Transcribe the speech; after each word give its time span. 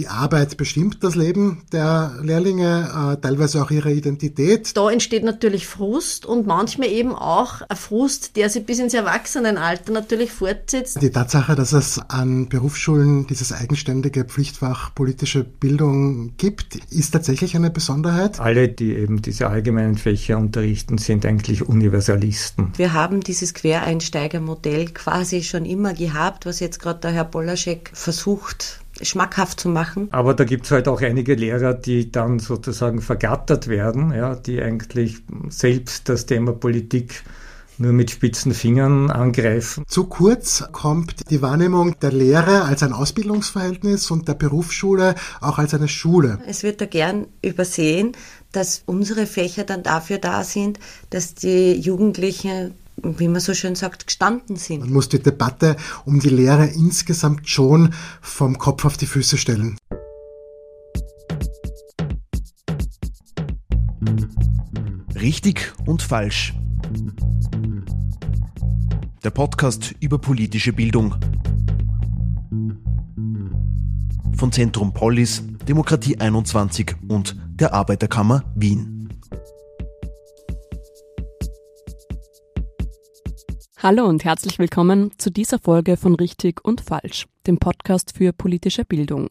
Die 0.00 0.08
Arbeit 0.08 0.56
bestimmt 0.56 1.04
das 1.04 1.14
Leben 1.14 1.60
der 1.72 2.14
Lehrlinge, 2.22 2.88
äh, 2.88 3.20
teilweise 3.20 3.62
auch 3.62 3.70
ihre 3.70 3.92
Identität. 3.92 4.74
Da 4.74 4.90
entsteht 4.90 5.24
natürlich 5.24 5.66
Frust 5.66 6.24
und 6.24 6.46
manchmal 6.46 6.88
eben 6.88 7.14
auch 7.14 7.60
ein 7.68 7.76
Frust, 7.76 8.34
der 8.36 8.48
sich 8.48 8.64
bis 8.64 8.78
ins 8.78 8.94
Erwachsenenalter 8.94 9.92
natürlich 9.92 10.32
fortsetzt. 10.32 11.02
Die 11.02 11.10
Tatsache, 11.10 11.54
dass 11.54 11.74
es 11.74 11.98
an 11.98 12.48
Berufsschulen 12.48 13.26
dieses 13.26 13.52
eigenständige 13.52 14.24
Pflichtfach 14.24 14.94
politische 14.94 15.44
Bildung 15.44 16.32
gibt, 16.38 16.76
ist 16.90 17.10
tatsächlich 17.10 17.54
eine 17.54 17.68
Besonderheit. 17.68 18.40
Alle, 18.40 18.68
die 18.68 18.94
eben 18.94 19.20
diese 19.20 19.48
allgemeinen 19.48 19.98
Fächer 19.98 20.38
unterrichten, 20.38 20.96
sind 20.96 21.26
eigentlich 21.26 21.68
Universalisten. 21.68 22.72
Wir 22.78 22.94
haben 22.94 23.20
dieses 23.20 23.52
Quereinsteigermodell 23.52 24.86
quasi 24.86 25.42
schon 25.42 25.66
immer 25.66 25.92
gehabt, 25.92 26.46
was 26.46 26.58
jetzt 26.58 26.80
gerade 26.80 27.00
der 27.00 27.10
Herr 27.10 27.24
Polaschek 27.24 27.90
versucht 27.92 28.80
schmackhaft 29.02 29.60
zu 29.60 29.68
machen. 29.68 30.08
Aber 30.10 30.34
da 30.34 30.44
gibt 30.44 30.66
es 30.66 30.70
halt 30.70 30.88
auch 30.88 31.00
einige 31.00 31.34
Lehrer, 31.34 31.74
die 31.74 32.10
dann 32.10 32.38
sozusagen 32.38 33.00
vergattert 33.00 33.68
werden, 33.68 34.12
ja, 34.12 34.34
die 34.34 34.62
eigentlich 34.62 35.22
selbst 35.48 36.08
das 36.08 36.26
Thema 36.26 36.52
Politik 36.52 37.22
nur 37.80 37.92
mit 37.92 38.10
spitzen 38.10 38.52
Fingern 38.52 39.10
angreifen. 39.10 39.84
Zu 39.88 40.04
kurz 40.04 40.64
kommt 40.70 41.30
die 41.30 41.40
Wahrnehmung 41.40 41.98
der 42.00 42.12
Lehre 42.12 42.64
als 42.64 42.82
ein 42.82 42.92
Ausbildungsverhältnis 42.92 44.10
und 44.10 44.28
der 44.28 44.34
Berufsschule 44.34 45.14
auch 45.40 45.58
als 45.58 45.72
eine 45.72 45.88
Schule. 45.88 46.38
Es 46.46 46.62
wird 46.62 46.80
da 46.82 46.86
gern 46.86 47.26
übersehen, 47.42 48.12
dass 48.52 48.82
unsere 48.84 49.26
Fächer 49.26 49.64
dann 49.64 49.82
dafür 49.82 50.18
da 50.18 50.44
sind, 50.44 50.78
dass 51.08 51.34
die 51.34 51.72
Jugendlichen 51.72 52.74
wie 53.02 53.28
man 53.28 53.40
so 53.40 53.54
schön 53.54 53.74
sagt, 53.74 54.06
gestanden 54.06 54.56
sind. 54.56 54.80
Man 54.80 54.92
muss 54.92 55.08
die 55.08 55.22
Debatte 55.22 55.76
um 56.04 56.20
die 56.20 56.28
Lehre 56.28 56.66
insgesamt 56.66 57.48
schon 57.48 57.94
vom 58.20 58.58
Kopf 58.58 58.84
auf 58.84 58.96
die 58.96 59.06
Füße 59.06 59.38
stellen. 59.38 59.76
Richtig 65.14 65.72
und 65.86 66.02
falsch. 66.02 66.54
Der 69.22 69.30
Podcast 69.30 69.94
über 70.00 70.18
politische 70.18 70.72
Bildung. 70.72 71.14
Von 74.36 74.50
Zentrum 74.50 74.94
Polis, 74.94 75.42
Demokratie 75.68 76.18
21 76.18 76.96
und 77.08 77.36
der 77.50 77.74
Arbeiterkammer 77.74 78.44
Wien. 78.54 78.99
Hallo 83.82 84.04
und 84.04 84.24
herzlich 84.26 84.58
willkommen 84.58 85.10
zu 85.16 85.30
dieser 85.30 85.58
Folge 85.58 85.96
von 85.96 86.14
Richtig 86.14 86.62
und 86.62 86.82
Falsch, 86.82 87.26
dem 87.46 87.56
Podcast 87.56 88.14
für 88.14 88.34
politische 88.34 88.84
Bildung. 88.84 89.30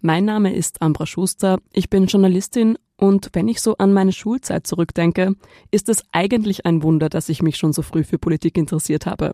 Mein 0.00 0.24
Name 0.24 0.52
ist 0.52 0.82
Ambra 0.82 1.06
Schuster, 1.06 1.60
ich 1.72 1.88
bin 1.88 2.06
Journalistin 2.06 2.78
und 2.96 3.30
wenn 3.32 3.46
ich 3.46 3.60
so 3.60 3.76
an 3.76 3.92
meine 3.92 4.10
Schulzeit 4.10 4.66
zurückdenke, 4.66 5.36
ist 5.70 5.88
es 5.88 6.02
eigentlich 6.10 6.66
ein 6.66 6.82
Wunder, 6.82 7.08
dass 7.08 7.28
ich 7.28 7.42
mich 7.42 7.58
schon 7.58 7.72
so 7.72 7.82
früh 7.82 8.02
für 8.02 8.18
Politik 8.18 8.58
interessiert 8.58 9.06
habe. 9.06 9.30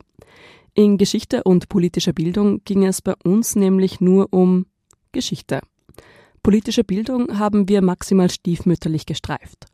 In 0.74 0.98
Geschichte 0.98 1.44
und 1.44 1.70
politischer 1.70 2.12
Bildung 2.12 2.62
ging 2.66 2.84
es 2.84 3.00
bei 3.00 3.14
uns 3.24 3.56
nämlich 3.56 4.02
nur 4.02 4.34
um 4.34 4.66
Geschichte. 5.12 5.60
Politische 6.42 6.84
Bildung 6.84 7.38
haben 7.38 7.70
wir 7.70 7.80
maximal 7.80 8.28
stiefmütterlich 8.28 9.06
gestreift. 9.06 9.64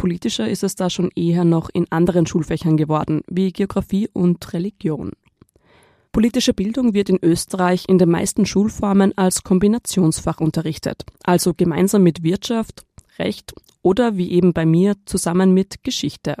Politischer 0.00 0.48
ist 0.48 0.62
es 0.62 0.76
da 0.76 0.88
schon 0.88 1.10
eher 1.14 1.44
noch 1.44 1.68
in 1.74 1.84
anderen 1.92 2.24
Schulfächern 2.24 2.78
geworden, 2.78 3.20
wie 3.28 3.52
Geografie 3.52 4.08
und 4.14 4.50
Religion. 4.54 5.10
Politische 6.10 6.54
Bildung 6.54 6.94
wird 6.94 7.10
in 7.10 7.18
Österreich 7.22 7.84
in 7.86 7.98
den 7.98 8.08
meisten 8.08 8.46
Schulformen 8.46 9.12
als 9.18 9.42
Kombinationsfach 9.44 10.40
unterrichtet, 10.40 11.04
also 11.22 11.52
gemeinsam 11.52 12.02
mit 12.02 12.22
Wirtschaft, 12.22 12.86
Recht 13.18 13.52
oder 13.82 14.16
wie 14.16 14.30
eben 14.30 14.54
bei 14.54 14.64
mir 14.64 14.94
zusammen 15.04 15.52
mit 15.52 15.84
Geschichte. 15.84 16.36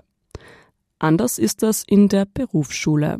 Anders 0.98 1.38
ist 1.38 1.62
das 1.62 1.84
in 1.86 2.08
der 2.08 2.24
Berufsschule. 2.24 3.18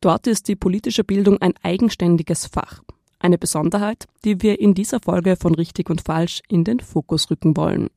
Dort 0.00 0.26
ist 0.26 0.48
die 0.48 0.56
politische 0.56 1.04
Bildung 1.04 1.40
ein 1.40 1.54
eigenständiges 1.62 2.46
Fach. 2.46 2.82
Eine 3.20 3.38
Besonderheit, 3.38 4.06
die 4.24 4.42
wir 4.42 4.58
in 4.58 4.74
dieser 4.74 4.98
Folge 4.98 5.36
von 5.36 5.54
Richtig 5.54 5.88
und 5.88 6.00
Falsch 6.00 6.42
in 6.48 6.64
den 6.64 6.80
Fokus 6.80 7.30
rücken 7.30 7.56
wollen. 7.56 7.90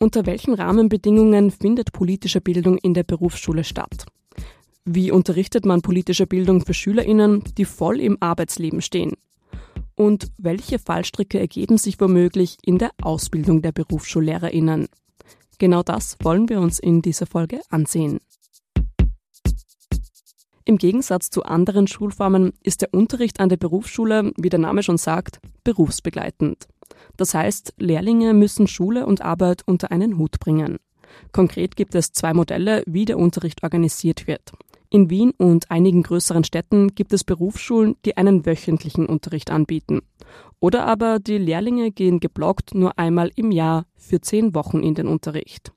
Unter 0.00 0.26
welchen 0.26 0.54
Rahmenbedingungen 0.54 1.50
findet 1.50 1.92
politische 1.92 2.40
Bildung 2.40 2.78
in 2.78 2.94
der 2.94 3.02
Berufsschule 3.02 3.64
statt? 3.64 4.06
Wie 4.84 5.10
unterrichtet 5.10 5.66
man 5.66 5.82
politische 5.82 6.26
Bildung 6.26 6.64
für 6.64 6.72
Schülerinnen, 6.72 7.42
die 7.58 7.64
voll 7.64 8.00
im 8.00 8.16
Arbeitsleben 8.20 8.80
stehen? 8.80 9.14
Und 9.96 10.30
welche 10.38 10.78
Fallstricke 10.78 11.40
ergeben 11.40 11.78
sich 11.78 12.00
womöglich 12.00 12.58
in 12.64 12.78
der 12.78 12.92
Ausbildung 13.02 13.60
der 13.60 13.72
Berufsschullehrerinnen? 13.72 14.86
Genau 15.58 15.82
das 15.82 16.16
wollen 16.22 16.48
wir 16.48 16.60
uns 16.60 16.78
in 16.78 17.02
dieser 17.02 17.26
Folge 17.26 17.60
ansehen. 17.68 18.20
Im 20.64 20.78
Gegensatz 20.78 21.30
zu 21.30 21.42
anderen 21.42 21.88
Schulformen 21.88 22.52
ist 22.62 22.82
der 22.82 22.94
Unterricht 22.94 23.40
an 23.40 23.48
der 23.48 23.56
Berufsschule, 23.56 24.32
wie 24.36 24.50
der 24.50 24.60
Name 24.60 24.84
schon 24.84 24.98
sagt, 24.98 25.40
berufsbegleitend. 25.64 26.68
Das 27.16 27.34
heißt, 27.34 27.74
Lehrlinge 27.78 28.34
müssen 28.34 28.66
Schule 28.66 29.06
und 29.06 29.22
Arbeit 29.22 29.62
unter 29.66 29.90
einen 29.90 30.18
Hut 30.18 30.38
bringen. 30.40 30.78
Konkret 31.32 31.76
gibt 31.76 31.94
es 31.94 32.12
zwei 32.12 32.34
Modelle, 32.34 32.82
wie 32.86 33.04
der 33.04 33.18
Unterricht 33.18 33.62
organisiert 33.62 34.26
wird. 34.26 34.52
In 34.90 35.10
Wien 35.10 35.32
und 35.36 35.70
einigen 35.70 36.02
größeren 36.02 36.44
Städten 36.44 36.94
gibt 36.94 37.12
es 37.12 37.24
Berufsschulen, 37.24 37.96
die 38.06 38.16
einen 38.16 38.46
wöchentlichen 38.46 39.04
Unterricht 39.04 39.50
anbieten. 39.50 40.00
Oder 40.60 40.86
aber 40.86 41.18
die 41.18 41.36
Lehrlinge 41.36 41.90
gehen 41.90 42.20
geblockt 42.20 42.74
nur 42.74 42.98
einmal 42.98 43.30
im 43.36 43.50
Jahr 43.50 43.84
für 43.96 44.20
zehn 44.20 44.54
Wochen 44.54 44.82
in 44.82 44.94
den 44.94 45.06
Unterricht. 45.06 45.72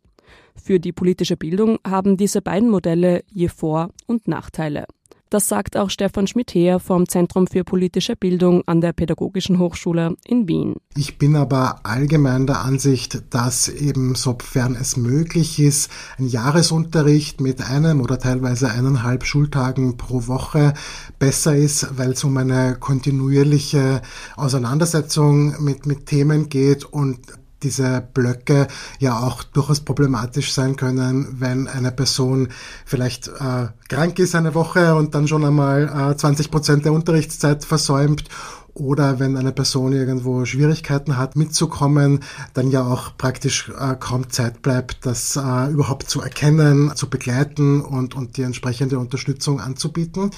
Für 0.56 0.80
die 0.80 0.94
politische 0.94 1.36
Bildung 1.36 1.80
haben 1.86 2.16
diese 2.16 2.42
beiden 2.42 2.70
Modelle 2.70 3.24
je 3.30 3.50
Vor- 3.50 3.90
und 4.08 4.28
Nachteile. 4.28 4.86
Das 5.32 5.48
sagt 5.48 5.78
auch 5.78 5.90
Stefan 5.90 6.28
Schmidheer 6.28 6.82
vom 6.82 7.08
Zentrum 7.08 7.48
für 7.48 7.64
politische 7.64 8.18
Bildung 8.18 8.64
an 8.68 8.82
der 8.82 8.92
Pädagogischen 8.92 9.60
Hochschule 9.60 10.18
in 10.28 10.50
Wien. 10.50 10.76
Ich 10.94 11.18
bin 11.18 11.38
aber 11.38 11.80
allgemein 11.84 12.48
der 12.48 12.66
Ansicht, 12.66 13.24
dass 13.34 13.70
eben 13.70 14.16
sofern 14.16 14.76
es 14.76 14.98
möglich 14.98 15.58
ist, 15.58 15.90
ein 16.20 16.28
Jahresunterricht 16.28 17.40
mit 17.40 17.62
einem 17.62 18.02
oder 18.02 18.20
teilweise 18.20 18.72
eineinhalb 18.72 19.24
Schultagen 19.24 19.96
pro 19.96 20.28
Woche 20.28 20.74
besser 21.18 21.56
ist, 21.56 21.98
weil 21.98 22.12
es 22.12 22.26
um 22.26 22.36
eine 22.36 22.76
kontinuierliche 22.78 24.02
Auseinandersetzung 24.36 25.64
mit, 25.64 25.86
mit 25.86 26.08
Themen 26.08 26.50
geht 26.50 26.84
und 26.84 27.20
diese 27.64 28.08
Blöcke 28.14 28.68
ja 29.00 29.20
auch 29.20 29.44
durchaus 29.44 29.82
problematisch 29.82 30.54
sein 30.54 30.76
können, 30.76 31.36
wenn 31.40 31.68
eine 31.68 31.92
Person 31.92 32.50
vielleicht 32.86 33.28
äh, 33.28 33.68
krank 33.90 34.20
ist 34.20 34.36
eine 34.36 34.56
Woche 34.56 34.96
und 34.96 35.16
dann 35.16 35.28
schon 35.28 35.46
einmal 35.46 36.12
äh, 36.12 36.16
20 36.16 36.52
Prozent 36.52 36.86
der 36.86 36.94
Unterrichtszeit 36.94 37.66
versäumt 37.66 38.30
oder 38.74 39.20
wenn 39.20 39.38
eine 39.38 39.52
Person 39.52 39.94
irgendwo 39.94 40.46
Schwierigkeiten 40.46 41.18
hat 41.18 41.36
mitzukommen, 41.36 42.22
dann 42.54 42.72
ja 42.72 42.86
auch 42.86 43.18
praktisch 43.18 43.70
äh, 43.78 43.96
kaum 44.00 44.30
Zeit 44.30 44.62
bleibt, 44.62 45.06
das 45.06 45.36
äh, 45.36 45.72
überhaupt 45.72 46.10
zu 46.10 46.22
erkennen, 46.22 46.96
zu 46.96 47.10
begleiten 47.10 47.82
und, 47.82 48.16
und 48.16 48.38
die 48.38 48.44
entsprechende 48.44 49.00
Unterstützung 49.00 49.60
anzubieten. 49.60 50.32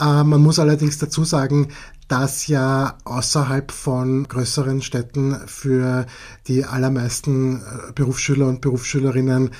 Äh, 0.00 0.24
man 0.24 0.42
muss 0.42 0.58
allerdings 0.58 0.98
dazu 0.98 1.24
sagen, 1.24 1.68
dass 2.08 2.46
ja 2.46 2.98
außerhalb 3.04 3.70
von 3.70 4.28
größeren 4.28 4.82
Städten 4.82 5.36
für 5.46 6.06
die 6.46 6.64
allermeisten 6.64 7.62
äh, 7.62 7.92
Berufsschüler 7.94 8.46
und 8.46 8.60
Berufsschülerinnen 8.60 9.50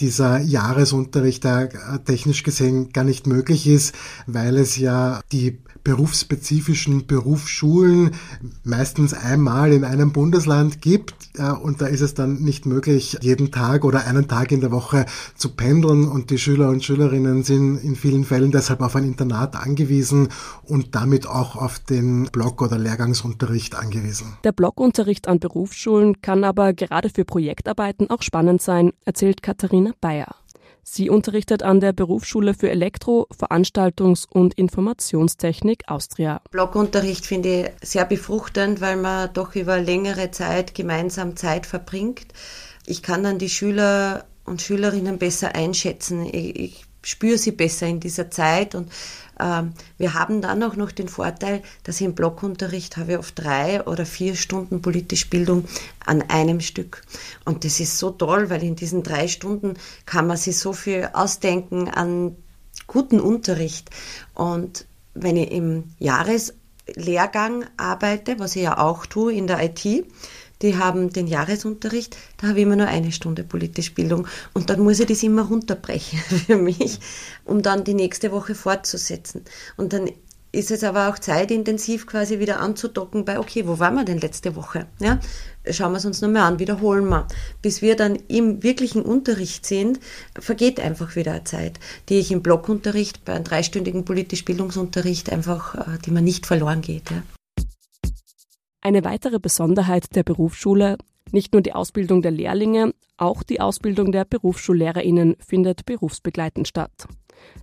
dieser 0.00 0.38
Jahresunterricht 0.38 1.44
da 1.44 1.66
technisch 1.66 2.44
gesehen 2.44 2.90
gar 2.92 3.04
nicht 3.04 3.26
möglich 3.26 3.66
ist, 3.66 3.94
weil 4.26 4.56
es 4.56 4.76
ja 4.76 5.20
die 5.32 5.58
berufsspezifischen 5.88 7.06
Berufsschulen 7.06 8.10
meistens 8.62 9.14
einmal 9.14 9.72
in 9.72 9.84
einem 9.84 10.12
Bundesland 10.12 10.82
gibt 10.82 11.14
und 11.62 11.80
da 11.80 11.86
ist 11.86 12.02
es 12.02 12.12
dann 12.12 12.42
nicht 12.42 12.66
möglich, 12.66 13.16
jeden 13.22 13.50
Tag 13.50 13.86
oder 13.86 14.04
einen 14.06 14.28
Tag 14.28 14.52
in 14.52 14.60
der 14.60 14.70
Woche 14.70 15.06
zu 15.34 15.56
pendeln 15.56 16.06
und 16.06 16.28
die 16.28 16.36
Schüler 16.36 16.68
und 16.68 16.84
Schülerinnen 16.84 17.42
sind 17.42 17.78
in 17.78 17.96
vielen 17.96 18.24
Fällen 18.24 18.50
deshalb 18.50 18.82
auf 18.82 18.96
ein 18.96 19.04
Internat 19.04 19.56
angewiesen 19.56 20.28
und 20.62 20.94
damit 20.94 21.26
auch 21.26 21.56
auf 21.56 21.78
den 21.78 22.24
Block- 22.32 22.60
oder 22.60 22.76
Lehrgangsunterricht 22.76 23.74
angewiesen. 23.74 24.36
Der 24.44 24.52
Blockunterricht 24.52 25.26
an 25.26 25.40
Berufsschulen 25.40 26.20
kann 26.20 26.44
aber 26.44 26.74
gerade 26.74 27.08
für 27.08 27.24
Projektarbeiten 27.24 28.10
auch 28.10 28.20
spannend 28.20 28.60
sein, 28.60 28.92
erzählt 29.06 29.42
Katharina 29.42 29.92
Bayer. 30.02 30.34
Sie 30.90 31.10
unterrichtet 31.10 31.62
an 31.62 31.80
der 31.80 31.92
Berufsschule 31.92 32.54
für 32.54 32.70
Elektro-, 32.70 33.28
Veranstaltungs- 33.38 34.26
und 34.26 34.54
Informationstechnik 34.54 35.84
Austria. 35.86 36.40
Blockunterricht 36.50 37.26
finde 37.26 37.72
ich 37.82 37.88
sehr 37.88 38.06
befruchtend, 38.06 38.80
weil 38.80 38.96
man 38.96 39.30
doch 39.34 39.54
über 39.54 39.78
längere 39.78 40.30
Zeit 40.30 40.74
gemeinsam 40.74 41.36
Zeit 41.36 41.66
verbringt. 41.66 42.28
Ich 42.86 43.02
kann 43.02 43.22
dann 43.22 43.38
die 43.38 43.50
Schüler 43.50 44.24
und 44.46 44.62
Schülerinnen 44.62 45.18
besser 45.18 45.54
einschätzen. 45.54 46.24
Ich, 46.24 46.58
ich 46.58 46.84
spüre 47.02 47.36
sie 47.36 47.52
besser 47.52 47.86
in 47.86 48.00
dieser 48.00 48.30
Zeit 48.30 48.74
und 48.74 48.90
wir 49.38 50.14
haben 50.14 50.42
dann 50.42 50.62
auch 50.62 50.76
noch 50.76 50.90
den 50.90 51.08
Vorteil, 51.08 51.62
dass 51.84 52.00
im 52.00 52.14
Blockunterricht 52.14 52.96
habe 52.96 53.12
ich 53.12 53.18
oft 53.18 53.38
drei 53.38 53.84
oder 53.84 54.04
vier 54.04 54.34
Stunden 54.34 54.82
politische 54.82 55.28
Bildung 55.28 55.64
an 56.04 56.22
einem 56.22 56.60
Stück. 56.60 57.02
Und 57.44 57.64
das 57.64 57.80
ist 57.80 57.98
so 57.98 58.10
toll, 58.10 58.50
weil 58.50 58.62
in 58.62 58.76
diesen 58.76 59.02
drei 59.02 59.28
Stunden 59.28 59.74
kann 60.06 60.26
man 60.26 60.36
sich 60.36 60.58
so 60.58 60.72
viel 60.72 61.08
ausdenken 61.12 61.88
an 61.88 62.36
guten 62.86 63.20
Unterricht. 63.20 63.90
Und 64.34 64.86
wenn 65.14 65.36
ich 65.36 65.52
im 65.52 65.84
Jahreslehrgang 65.98 67.64
arbeite, 67.76 68.38
was 68.38 68.56
ich 68.56 68.62
ja 68.62 68.78
auch 68.78 69.06
tue 69.06 69.34
in 69.34 69.46
der 69.46 69.62
IT, 69.62 70.06
die 70.62 70.76
haben 70.76 71.12
den 71.12 71.26
Jahresunterricht, 71.26 72.16
da 72.38 72.48
habe 72.48 72.58
ich 72.58 72.64
immer 72.64 72.76
nur 72.76 72.88
eine 72.88 73.12
Stunde 73.12 73.44
politische 73.44 73.92
Bildung 73.92 74.26
und 74.54 74.70
dann 74.70 74.80
muss 74.80 75.00
ich 75.00 75.06
das 75.06 75.22
immer 75.22 75.42
runterbrechen 75.42 76.18
für 76.46 76.56
mich, 76.56 77.00
um 77.44 77.62
dann 77.62 77.84
die 77.84 77.94
nächste 77.94 78.32
Woche 78.32 78.54
fortzusetzen. 78.54 79.42
Und 79.76 79.92
dann 79.92 80.10
ist 80.50 80.70
es 80.70 80.82
aber 80.82 81.08
auch 81.08 81.18
zeitintensiv 81.18 82.06
quasi 82.06 82.38
wieder 82.38 82.60
anzudocken 82.60 83.24
bei, 83.24 83.38
okay, 83.38 83.66
wo 83.66 83.78
waren 83.78 83.94
wir 83.94 84.04
denn 84.04 84.18
letzte 84.18 84.56
Woche? 84.56 84.86
Ja, 84.98 85.20
schauen 85.70 85.92
wir 85.92 85.98
es 85.98 86.06
uns 86.06 86.22
nochmal 86.22 86.42
an, 86.42 86.58
wiederholen 86.58 87.08
wir. 87.08 87.28
Bis 87.60 87.82
wir 87.82 87.96
dann 87.96 88.16
im 88.28 88.62
wirklichen 88.62 89.02
Unterricht 89.02 89.66
sind, 89.66 90.00
vergeht 90.38 90.80
einfach 90.80 91.16
wieder 91.16 91.32
eine 91.32 91.44
Zeit, 91.44 91.78
die 92.08 92.18
ich 92.18 92.32
im 92.32 92.42
Blockunterricht, 92.42 93.26
bei 93.26 93.34
einem 93.34 93.44
dreistündigen 93.44 94.06
politisch 94.06 94.44
Bildungsunterricht 94.44 95.30
einfach, 95.30 95.74
äh, 95.74 95.98
die 96.04 96.10
man 96.10 96.24
nicht 96.24 96.46
verloren 96.46 96.80
geht. 96.80 97.10
Ja. 97.10 97.22
Eine 98.80 99.04
weitere 99.04 99.40
Besonderheit 99.40 100.14
der 100.14 100.22
Berufsschule, 100.22 100.98
nicht 101.32 101.52
nur 101.52 101.62
die 101.62 101.72
Ausbildung 101.72 102.22
der 102.22 102.30
Lehrlinge, 102.30 102.94
auch 103.16 103.42
die 103.42 103.60
Ausbildung 103.60 104.12
der 104.12 104.24
Berufsschullehrerinnen 104.24 105.36
findet 105.40 105.84
berufsbegleitend 105.84 106.68
statt. 106.68 107.08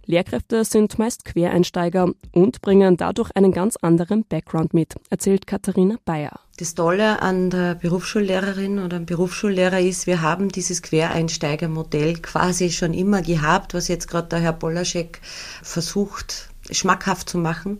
Lehrkräfte 0.06 0.64
sind 0.66 1.00
meist 1.00 1.26
Quereinsteiger 1.26 2.12
und 2.34 2.62
bringen 2.62 2.98
dadurch 2.98 3.32
einen 3.36 3.52
ganz 3.52 3.76
anderen 3.78 4.26
Background 4.26 4.74
mit, 4.74 4.96
erzählt 5.10 5.48
Katharina 5.48 5.96
Bayer. 6.06 6.40
Das 6.58 6.76
Tolle 6.76 7.22
an 7.22 7.50
der 7.50 7.76
Berufsschullehrerin 7.76 8.80
oder 8.80 9.00
dem 9.00 9.06
Berufsschullehrer 9.06 9.80
ist, 9.80 10.08
wir 10.08 10.22
haben 10.22 10.50
dieses 10.50 10.82
Quereinsteigermodell 10.82 12.16
quasi 12.16 12.72
schon 12.72 12.94
immer 12.94 13.22
gehabt, 13.22 13.74
was 13.74 13.88
jetzt 13.88 14.08
gerade 14.08 14.30
der 14.30 14.40
Herr 14.40 14.54
Polaschek 14.54 15.22
versucht, 15.64 16.50
schmackhaft 16.70 17.30
zu 17.30 17.38
machen. 17.38 17.80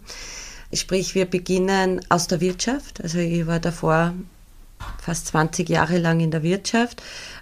Sprich, 0.76 1.16
wir 1.16 1.26
beginnen 1.26 2.02
aus 2.10 2.28
der 2.28 2.42
Wirtschaft. 2.42 3.02
Also 3.02 3.20
ich 3.20 3.48
war 3.48 3.60
davor 3.60 4.14
fast 5.02 5.28
20 5.28 5.70
Jahre 5.70 5.98
lang 5.98 6.20
in 6.20 6.32
der 6.32 6.44
Wirtschaft, 6.44 7.02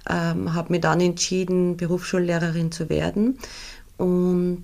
ähm, 0.10 0.54
habe 0.54 0.74
mich 0.74 0.82
dann 0.82 1.02
entschieden, 1.02 1.78
Berufsschullehrerin 1.78 2.72
zu 2.72 2.90
werden. 2.90 3.40
Und 3.98 4.64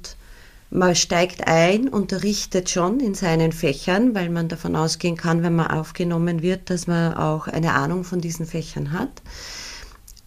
man 0.69 0.95
steigt 0.95 1.47
ein, 1.47 1.87
unterrichtet 1.87 2.69
schon 2.69 2.99
in 2.99 3.15
seinen 3.15 3.51
Fächern, 3.51 4.13
weil 4.13 4.29
man 4.29 4.49
davon 4.49 4.75
ausgehen 4.75 5.17
kann, 5.17 5.41
wenn 5.41 5.55
man 5.55 5.67
aufgenommen 5.67 6.41
wird, 6.41 6.69
dass 6.69 6.85
man 6.85 7.15
auch 7.15 7.47
eine 7.47 7.73
Ahnung 7.73 8.03
von 8.03 8.21
diesen 8.21 8.45
Fächern 8.45 8.91
hat 8.91 9.21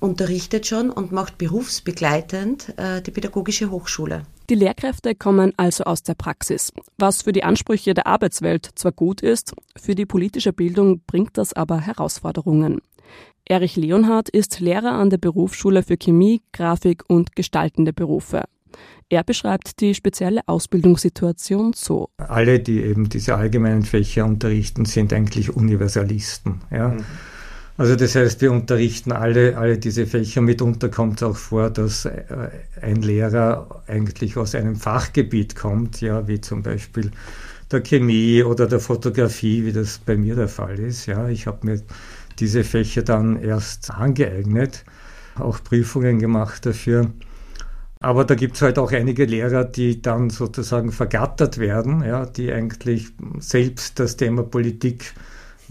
unterrichtet 0.03 0.67
schon 0.67 0.91
und 0.91 1.13
macht 1.13 1.39
berufsbegleitend 1.39 2.75
äh, 2.77 3.01
die 3.01 3.11
pädagogische 3.11 3.71
Hochschule. 3.71 4.23
Die 4.51 4.55
Lehrkräfte 4.55 5.15
kommen 5.15 5.53
also 5.57 5.85
aus 5.85 6.03
der 6.03 6.15
Praxis. 6.15 6.73
Was 6.99 7.23
für 7.23 7.33
die 7.33 7.45
Ansprüche 7.45 7.95
der 7.95 8.07
Arbeitswelt 8.07 8.69
zwar 8.75 8.93
gut 8.93 9.21
ist, 9.21 9.55
für 9.77 9.95
die 9.95 10.07
politische 10.07 10.53
Bildung 10.53 11.01
bringt 11.07 11.39
das 11.39 11.53
aber 11.53 11.81
Herausforderungen. 11.81 12.81
Erich 13.45 13.77
Leonhardt 13.77 14.29
ist 14.29 14.61
Lehrer 14.61 14.93
an 14.93 15.11
der 15.11 15.19
Berufsschule 15.19 15.83
für 15.83 15.97
Chemie, 15.97 16.43
Grafik 16.53 17.05
und 17.09 17.35
gestaltende 17.35 17.93
Berufe. 17.93 18.45
Er 19.09 19.25
beschreibt 19.25 19.81
die 19.81 19.95
spezielle 19.95 20.41
Ausbildungssituation 20.47 21.73
so. 21.75 22.09
Alle, 22.17 22.61
die 22.61 22.81
eben 22.81 23.09
diese 23.09 23.37
allgemeinen 23.37 23.83
Fächer 23.83 24.25
unterrichten, 24.25 24.87
sind 24.87 25.13
eigentlich 25.13 25.55
Universalisten. 25.55 26.63
Ja. 26.71 26.89
Mhm. 26.89 27.05
Also 27.79 27.97
das 27.97 28.15
heißt, 28.15 28.41
wir 28.43 28.53
unterrichten 28.53 29.13
alle, 29.13 29.57
alle 29.57 29.79
diese 29.79 30.07
Fächer. 30.07 30.43
Mitunter 30.43 30.89
kommt 30.91 31.23
es 31.23 31.23
auch 31.23 31.37
vor, 31.37 31.71
dass 31.71 32.05
äh, 32.05 32.51
ein 32.81 32.97
Lehrer 32.97 33.83
eigentlich 33.87 34.37
aus 34.37 34.55
einem 34.55 34.77
Fachgebiet 34.77 35.57
kommt, 35.57 36.01
ja, 36.01 36.29
wie 36.29 36.41
zum 36.41 36.63
Beispiel 36.63 37.11
der 37.71 37.81
Chemie 37.81 38.43
oder 38.43 38.67
der 38.67 38.81
Fotografie, 38.81 39.65
wie 39.65 39.73
das 39.73 39.99
bei 39.99 40.17
mir 40.17 40.35
der 40.35 40.49
Fall 40.49 40.79
ist. 40.79 41.07
Ja, 41.07 41.29
ich 41.29 41.47
habe 41.47 41.67
mir 41.67 41.83
diese 42.39 42.63
Fächer 42.63 43.03
dann 43.03 43.41
erst 43.43 43.91
angeeignet, 43.91 44.85
auch 45.37 45.63
Prüfungen 45.65 46.19
gemacht 46.19 46.67
dafür. 46.67 47.11
Aber 48.01 48.25
da 48.25 48.35
gibt 48.35 48.57
es 48.57 48.63
halt 48.63 48.79
auch 48.79 48.93
einige 48.93 49.25
Lehrer, 49.25 49.65
die 49.65 50.03
dann 50.03 50.29
sozusagen 50.29 50.93
vergattert 50.93 51.59
werden, 51.59 52.03
ja, 52.03 52.27
die 52.27 52.53
eigentlich 52.53 53.11
selbst 53.39 53.99
das 54.01 54.17
Thema 54.17 54.43
Politik 54.43 55.15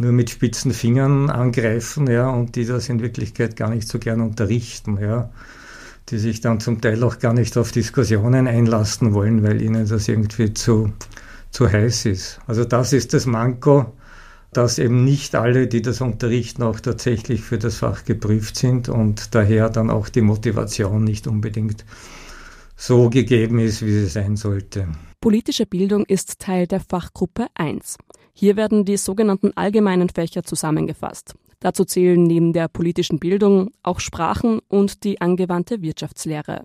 nur 0.01 0.11
mit 0.11 0.29
spitzen 0.29 0.73
Fingern 0.73 1.29
angreifen, 1.29 2.07
ja, 2.07 2.29
und 2.29 2.55
die 2.55 2.65
das 2.65 2.89
in 2.89 3.01
Wirklichkeit 3.01 3.55
gar 3.55 3.69
nicht 3.69 3.87
so 3.87 3.99
gern 3.99 4.19
unterrichten, 4.19 4.97
ja, 4.99 5.29
die 6.09 6.17
sich 6.17 6.41
dann 6.41 6.59
zum 6.59 6.81
Teil 6.81 7.03
auch 7.03 7.19
gar 7.19 7.33
nicht 7.33 7.57
auf 7.57 7.71
Diskussionen 7.71 8.47
einlassen 8.47 9.13
wollen, 9.13 9.43
weil 9.43 9.61
ihnen 9.61 9.87
das 9.87 10.07
irgendwie 10.07 10.53
zu, 10.53 10.91
zu 11.51 11.71
heiß 11.71 12.05
ist. 12.05 12.39
Also 12.47 12.65
das 12.65 12.91
ist 12.91 13.13
das 13.13 13.25
Manko, 13.25 13.93
dass 14.51 14.79
eben 14.79 15.05
nicht 15.05 15.35
alle, 15.35 15.67
die 15.67 15.81
das 15.81 16.01
unterrichten, 16.01 16.63
auch 16.63 16.79
tatsächlich 16.79 17.41
für 17.41 17.57
das 17.57 17.77
Fach 17.77 18.03
geprüft 18.03 18.57
sind 18.57 18.89
und 18.89 19.33
daher 19.33 19.69
dann 19.69 19.89
auch 19.89 20.09
die 20.09 20.21
Motivation 20.21 21.03
nicht 21.03 21.27
unbedingt 21.27 21.85
so 22.75 23.09
gegeben 23.09 23.59
ist, 23.59 23.85
wie 23.85 23.91
sie 23.91 24.07
sein 24.07 24.35
sollte. 24.35 24.87
Politische 25.21 25.67
Bildung 25.67 26.03
ist 26.05 26.39
Teil 26.39 26.65
der 26.65 26.79
Fachgruppe 26.79 27.45
1. 27.53 27.97
Hier 28.33 28.55
werden 28.55 28.85
die 28.85 28.97
sogenannten 28.97 29.51
allgemeinen 29.55 30.09
Fächer 30.09 30.43
zusammengefasst. 30.43 31.35
Dazu 31.59 31.85
zählen 31.85 32.23
neben 32.23 32.53
der 32.53 32.67
politischen 32.67 33.19
Bildung 33.19 33.71
auch 33.83 33.99
Sprachen 33.99 34.59
und 34.67 35.03
die 35.03 35.21
angewandte 35.21 35.81
Wirtschaftslehre. 35.81 36.63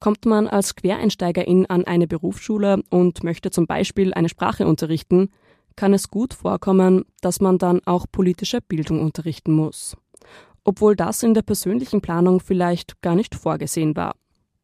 Kommt 0.00 0.26
man 0.26 0.46
als 0.46 0.76
Quereinsteigerin 0.76 1.66
an 1.66 1.84
eine 1.84 2.06
Berufsschule 2.06 2.82
und 2.90 3.24
möchte 3.24 3.50
zum 3.50 3.66
Beispiel 3.66 4.14
eine 4.14 4.28
Sprache 4.28 4.66
unterrichten, 4.66 5.30
kann 5.76 5.94
es 5.94 6.10
gut 6.10 6.34
vorkommen, 6.34 7.04
dass 7.20 7.40
man 7.40 7.58
dann 7.58 7.80
auch 7.84 8.06
politische 8.10 8.60
Bildung 8.60 9.00
unterrichten 9.00 9.52
muss. 9.52 9.96
Obwohl 10.64 10.94
das 10.94 11.22
in 11.22 11.34
der 11.34 11.42
persönlichen 11.42 12.00
Planung 12.00 12.40
vielleicht 12.40 13.00
gar 13.00 13.14
nicht 13.14 13.34
vorgesehen 13.34 13.96
war. 13.96 14.14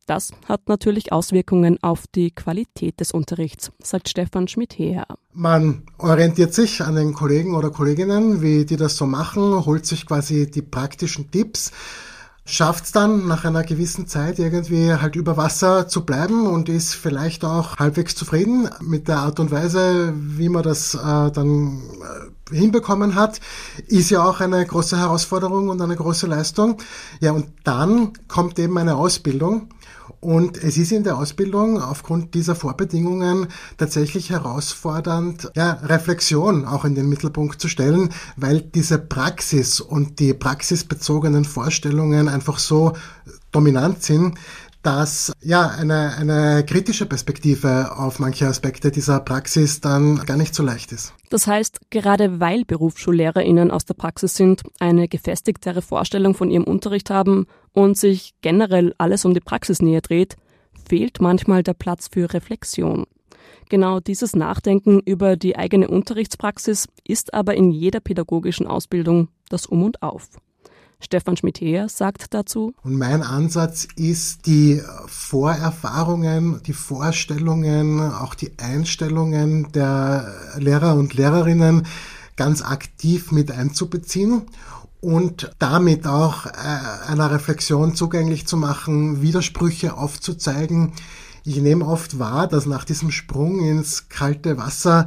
Das 0.06 0.32
hat 0.46 0.68
natürlich 0.68 1.12
Auswirkungen 1.12 1.82
auf 1.82 2.06
die 2.14 2.30
Qualität 2.30 3.00
des 3.00 3.12
Unterrichts, 3.12 3.72
sagt 3.82 4.10
Stefan 4.10 4.48
Schmidt-Heer. 4.48 5.06
Man 5.32 5.84
orientiert 5.96 6.52
sich 6.52 6.82
an 6.82 6.96
den 6.96 7.14
Kollegen 7.14 7.54
oder 7.54 7.70
Kolleginnen, 7.70 8.42
wie 8.42 8.66
die 8.66 8.76
das 8.76 8.96
so 8.96 9.06
machen, 9.06 9.64
holt 9.64 9.86
sich 9.86 10.06
quasi 10.06 10.50
die 10.50 10.60
praktischen 10.60 11.30
Tipps, 11.30 11.72
schafft 12.44 12.84
es 12.84 12.92
dann 12.92 13.26
nach 13.26 13.46
einer 13.46 13.62
gewissen 13.62 14.06
Zeit 14.06 14.38
irgendwie 14.38 14.92
halt 14.92 15.16
über 15.16 15.38
Wasser 15.38 15.88
zu 15.88 16.04
bleiben 16.04 16.46
und 16.46 16.68
ist 16.68 16.94
vielleicht 16.94 17.42
auch 17.42 17.78
halbwegs 17.78 18.14
zufrieden 18.14 18.68
mit 18.82 19.08
der 19.08 19.20
Art 19.20 19.40
und 19.40 19.50
Weise, 19.50 20.12
wie 20.14 20.50
man 20.50 20.64
das 20.64 20.94
äh, 20.94 21.30
dann 21.30 21.80
äh, 22.50 22.54
hinbekommen 22.54 23.14
hat, 23.14 23.40
ist 23.86 24.10
ja 24.10 24.22
auch 24.22 24.40
eine 24.40 24.66
große 24.66 24.98
Herausforderung 24.98 25.70
und 25.70 25.80
eine 25.80 25.96
große 25.96 26.26
Leistung. 26.26 26.76
Ja, 27.20 27.32
und 27.32 27.46
dann 27.64 28.12
kommt 28.28 28.58
eben 28.58 28.76
eine 28.76 28.96
Ausbildung 28.96 29.70
und 30.24 30.56
es 30.56 30.78
ist 30.78 30.90
in 30.90 31.04
der 31.04 31.18
Ausbildung 31.18 31.80
aufgrund 31.80 32.34
dieser 32.34 32.54
Vorbedingungen 32.54 33.48
tatsächlich 33.76 34.30
herausfordernd, 34.30 35.52
ja, 35.54 35.72
Reflexion 35.82 36.64
auch 36.64 36.86
in 36.86 36.94
den 36.94 37.10
Mittelpunkt 37.10 37.60
zu 37.60 37.68
stellen, 37.68 38.08
weil 38.36 38.62
diese 38.62 38.98
Praxis 38.98 39.80
und 39.80 40.18
die 40.20 40.32
praxisbezogenen 40.32 41.44
Vorstellungen 41.44 42.28
einfach 42.28 42.58
so 42.58 42.94
dominant 43.52 44.02
sind, 44.02 44.38
dass 44.84 45.32
ja 45.40 45.68
eine, 45.68 46.14
eine 46.16 46.64
kritische 46.64 47.06
Perspektive 47.06 47.96
auf 47.96 48.18
manche 48.18 48.46
Aspekte 48.46 48.90
dieser 48.90 49.20
Praxis 49.20 49.80
dann 49.80 50.16
gar 50.26 50.36
nicht 50.36 50.54
so 50.54 50.62
leicht 50.62 50.92
ist. 50.92 51.14
Das 51.30 51.46
heißt, 51.46 51.90
gerade 51.90 52.38
weil 52.38 52.64
BerufsschullehrerInnen 52.64 53.70
aus 53.70 53.86
der 53.86 53.94
Praxis 53.94 54.34
sind, 54.34 54.62
eine 54.78 55.08
gefestigtere 55.08 55.80
Vorstellung 55.80 56.34
von 56.34 56.50
ihrem 56.50 56.64
Unterricht 56.64 57.08
haben 57.08 57.46
und 57.72 57.96
sich 57.96 58.34
generell 58.42 58.94
alles 58.98 59.24
um 59.24 59.32
die 59.32 59.40
Praxisnähe 59.40 60.02
dreht, 60.02 60.36
fehlt 60.86 61.20
manchmal 61.20 61.62
der 61.62 61.74
Platz 61.74 62.08
für 62.12 62.32
Reflexion. 62.32 63.06
Genau 63.70 64.00
dieses 64.00 64.36
Nachdenken 64.36 65.00
über 65.00 65.36
die 65.36 65.56
eigene 65.56 65.88
Unterrichtspraxis 65.88 66.88
ist 67.06 67.32
aber 67.32 67.54
in 67.54 67.70
jeder 67.70 68.00
pädagogischen 68.00 68.66
Ausbildung 68.66 69.28
das 69.48 69.64
Um 69.64 69.82
und 69.82 70.02
Auf. 70.02 70.28
Stefan 71.00 71.36
Schmidt-Heer 71.36 71.88
sagt 71.88 72.32
dazu. 72.34 72.74
Und 72.82 72.96
mein 72.96 73.22
Ansatz 73.22 73.86
ist, 73.96 74.46
die 74.46 74.82
Vorerfahrungen, 75.06 76.62
die 76.66 76.72
Vorstellungen, 76.72 78.00
auch 78.00 78.34
die 78.34 78.52
Einstellungen 78.58 79.70
der 79.72 80.34
Lehrer 80.56 80.94
und 80.94 81.14
Lehrerinnen 81.14 81.86
ganz 82.36 82.62
aktiv 82.62 83.32
mit 83.32 83.50
einzubeziehen 83.50 84.42
und 85.00 85.50
damit 85.58 86.06
auch 86.06 86.46
äh, 86.46 86.50
einer 87.08 87.30
Reflexion 87.30 87.94
zugänglich 87.94 88.46
zu 88.46 88.56
machen, 88.56 89.20
Widersprüche 89.20 89.96
aufzuzeigen, 89.96 90.92
Ich 91.46 91.58
nehme 91.58 91.84
oft 91.84 92.18
wahr, 92.18 92.48
dass 92.48 92.64
nach 92.64 92.86
diesem 92.86 93.10
Sprung 93.10 93.60
ins 93.60 94.08
kalte 94.08 94.56
Wasser 94.56 95.04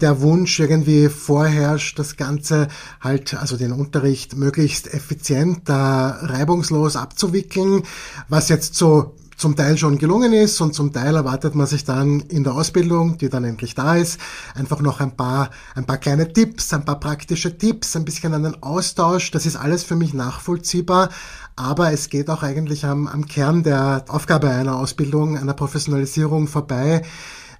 der 0.00 0.22
Wunsch 0.22 0.58
irgendwie 0.58 1.10
vorherrscht, 1.10 1.98
das 1.98 2.16
Ganze 2.16 2.68
halt, 3.02 3.34
also 3.34 3.58
den 3.58 3.70
Unterricht 3.70 4.34
möglichst 4.34 4.94
effizient, 4.94 5.68
reibungslos 5.68 6.96
abzuwickeln, 6.96 7.82
was 8.30 8.48
jetzt 8.48 8.76
so 8.76 9.14
zum 9.36 9.56
Teil 9.56 9.76
schon 9.76 9.98
gelungen 9.98 10.32
ist 10.32 10.60
und 10.60 10.74
zum 10.74 10.92
Teil 10.92 11.16
erwartet 11.16 11.54
man 11.54 11.66
sich 11.66 11.84
dann 11.84 12.20
in 12.20 12.44
der 12.44 12.54
Ausbildung, 12.54 13.18
die 13.18 13.28
dann 13.28 13.44
endlich 13.44 13.74
da 13.74 13.96
ist, 13.96 14.18
einfach 14.54 14.80
noch 14.80 15.00
ein 15.00 15.16
paar, 15.16 15.50
ein 15.74 15.84
paar 15.84 15.98
kleine 15.98 16.32
Tipps, 16.32 16.72
ein 16.72 16.84
paar 16.84 17.00
praktische 17.00 17.58
Tipps, 17.58 17.96
ein 17.96 18.04
bisschen 18.04 18.32
einen 18.32 18.62
Austausch. 18.62 19.30
Das 19.32 19.44
ist 19.44 19.56
alles 19.56 19.82
für 19.82 19.96
mich 19.96 20.14
nachvollziehbar. 20.14 21.10
Aber 21.56 21.92
es 21.92 22.08
geht 22.08 22.30
auch 22.30 22.42
eigentlich 22.42 22.84
am, 22.84 23.06
am 23.06 23.26
Kern 23.26 23.62
der 23.62 24.04
Aufgabe 24.08 24.50
einer 24.50 24.76
Ausbildung, 24.76 25.38
einer 25.38 25.54
Professionalisierung 25.54 26.48
vorbei, 26.48 27.02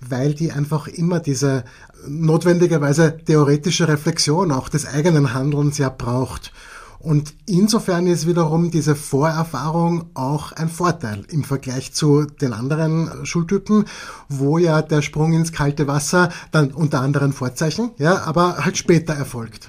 weil 0.00 0.34
die 0.34 0.52
einfach 0.52 0.88
immer 0.88 1.20
diese 1.20 1.64
notwendigerweise 2.06 3.16
theoretische 3.16 3.88
Reflexion 3.88 4.50
auch 4.52 4.68
des 4.68 4.86
eigenen 4.86 5.32
Handelns 5.32 5.78
ja 5.78 5.88
braucht. 5.88 6.52
Und 6.98 7.34
insofern 7.44 8.06
ist 8.06 8.26
wiederum 8.26 8.70
diese 8.70 8.96
Vorerfahrung 8.96 10.06
auch 10.14 10.52
ein 10.52 10.70
Vorteil 10.70 11.24
im 11.28 11.44
Vergleich 11.44 11.92
zu 11.92 12.24
den 12.24 12.54
anderen 12.54 13.26
Schultypen, 13.26 13.84
wo 14.30 14.56
ja 14.56 14.80
der 14.80 15.02
Sprung 15.02 15.34
ins 15.34 15.52
kalte 15.52 15.86
Wasser 15.86 16.30
dann 16.50 16.70
unter 16.70 17.02
anderen 17.02 17.34
Vorzeichen, 17.34 17.90
ja, 17.98 18.22
aber 18.22 18.64
halt 18.64 18.78
später 18.78 19.12
erfolgt. 19.12 19.68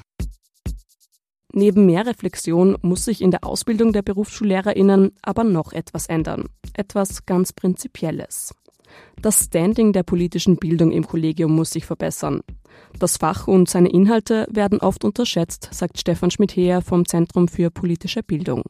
Neben 1.57 1.85
mehr 1.85 2.05
Reflexion 2.05 2.77
muss 2.81 3.05
sich 3.05 3.21
in 3.21 3.31
der 3.31 3.45
Ausbildung 3.45 3.93
der 3.93 4.01
BerufsschullehrerInnen 4.01 5.13
aber 5.21 5.45
noch 5.45 5.71
etwas 5.71 6.07
ändern. 6.07 6.49
Etwas 6.73 7.25
ganz 7.25 7.53
Prinzipielles. 7.53 8.53
Das 9.21 9.45
Standing 9.45 9.93
der 9.93 10.03
politischen 10.03 10.57
Bildung 10.57 10.91
im 10.91 11.07
Kollegium 11.07 11.55
muss 11.55 11.71
sich 11.71 11.85
verbessern. 11.85 12.41
Das 12.99 13.15
Fach 13.15 13.47
und 13.47 13.69
seine 13.69 13.89
Inhalte 13.89 14.47
werden 14.51 14.81
oft 14.81 15.05
unterschätzt, 15.05 15.69
sagt 15.71 15.97
Stefan 15.97 16.29
Schmidheer 16.29 16.81
vom 16.81 17.07
Zentrum 17.07 17.47
für 17.47 17.71
politische 17.71 18.21
Bildung. 18.21 18.63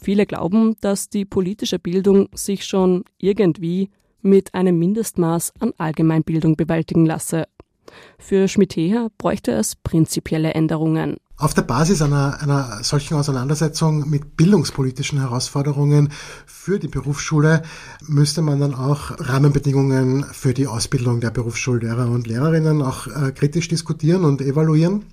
Viele 0.00 0.24
glauben, 0.24 0.74
dass 0.80 1.10
die 1.10 1.26
politische 1.26 1.78
Bildung 1.78 2.30
sich 2.32 2.64
schon 2.64 3.04
irgendwie 3.18 3.90
mit 4.22 4.54
einem 4.54 4.78
Mindestmaß 4.78 5.52
an 5.60 5.74
Allgemeinbildung 5.76 6.56
bewältigen 6.56 7.04
lasse. 7.04 7.44
Für 8.18 8.48
Schmidheer 8.48 9.08
bräuchte 9.18 9.52
es 9.52 9.76
prinzipielle 9.76 10.54
Änderungen. 10.54 11.16
Auf 11.38 11.52
der 11.52 11.62
Basis 11.62 12.00
einer, 12.00 12.40
einer 12.40 12.82
solchen 12.82 13.14
Auseinandersetzung 13.14 14.08
mit 14.08 14.38
bildungspolitischen 14.38 15.20
Herausforderungen 15.20 16.10
für 16.46 16.78
die 16.78 16.88
Berufsschule 16.88 17.62
müsste 18.06 18.40
man 18.40 18.58
dann 18.58 18.74
auch 18.74 19.10
Rahmenbedingungen 19.18 20.24
für 20.32 20.54
die 20.54 20.66
Ausbildung 20.66 21.20
der 21.20 21.30
Berufsschullehrer 21.30 22.10
und 22.10 22.26
Lehrerinnen 22.26 22.80
auch 22.80 23.06
äh, 23.06 23.32
kritisch 23.32 23.68
diskutieren 23.68 24.24
und 24.24 24.40
evaluieren. 24.40 25.04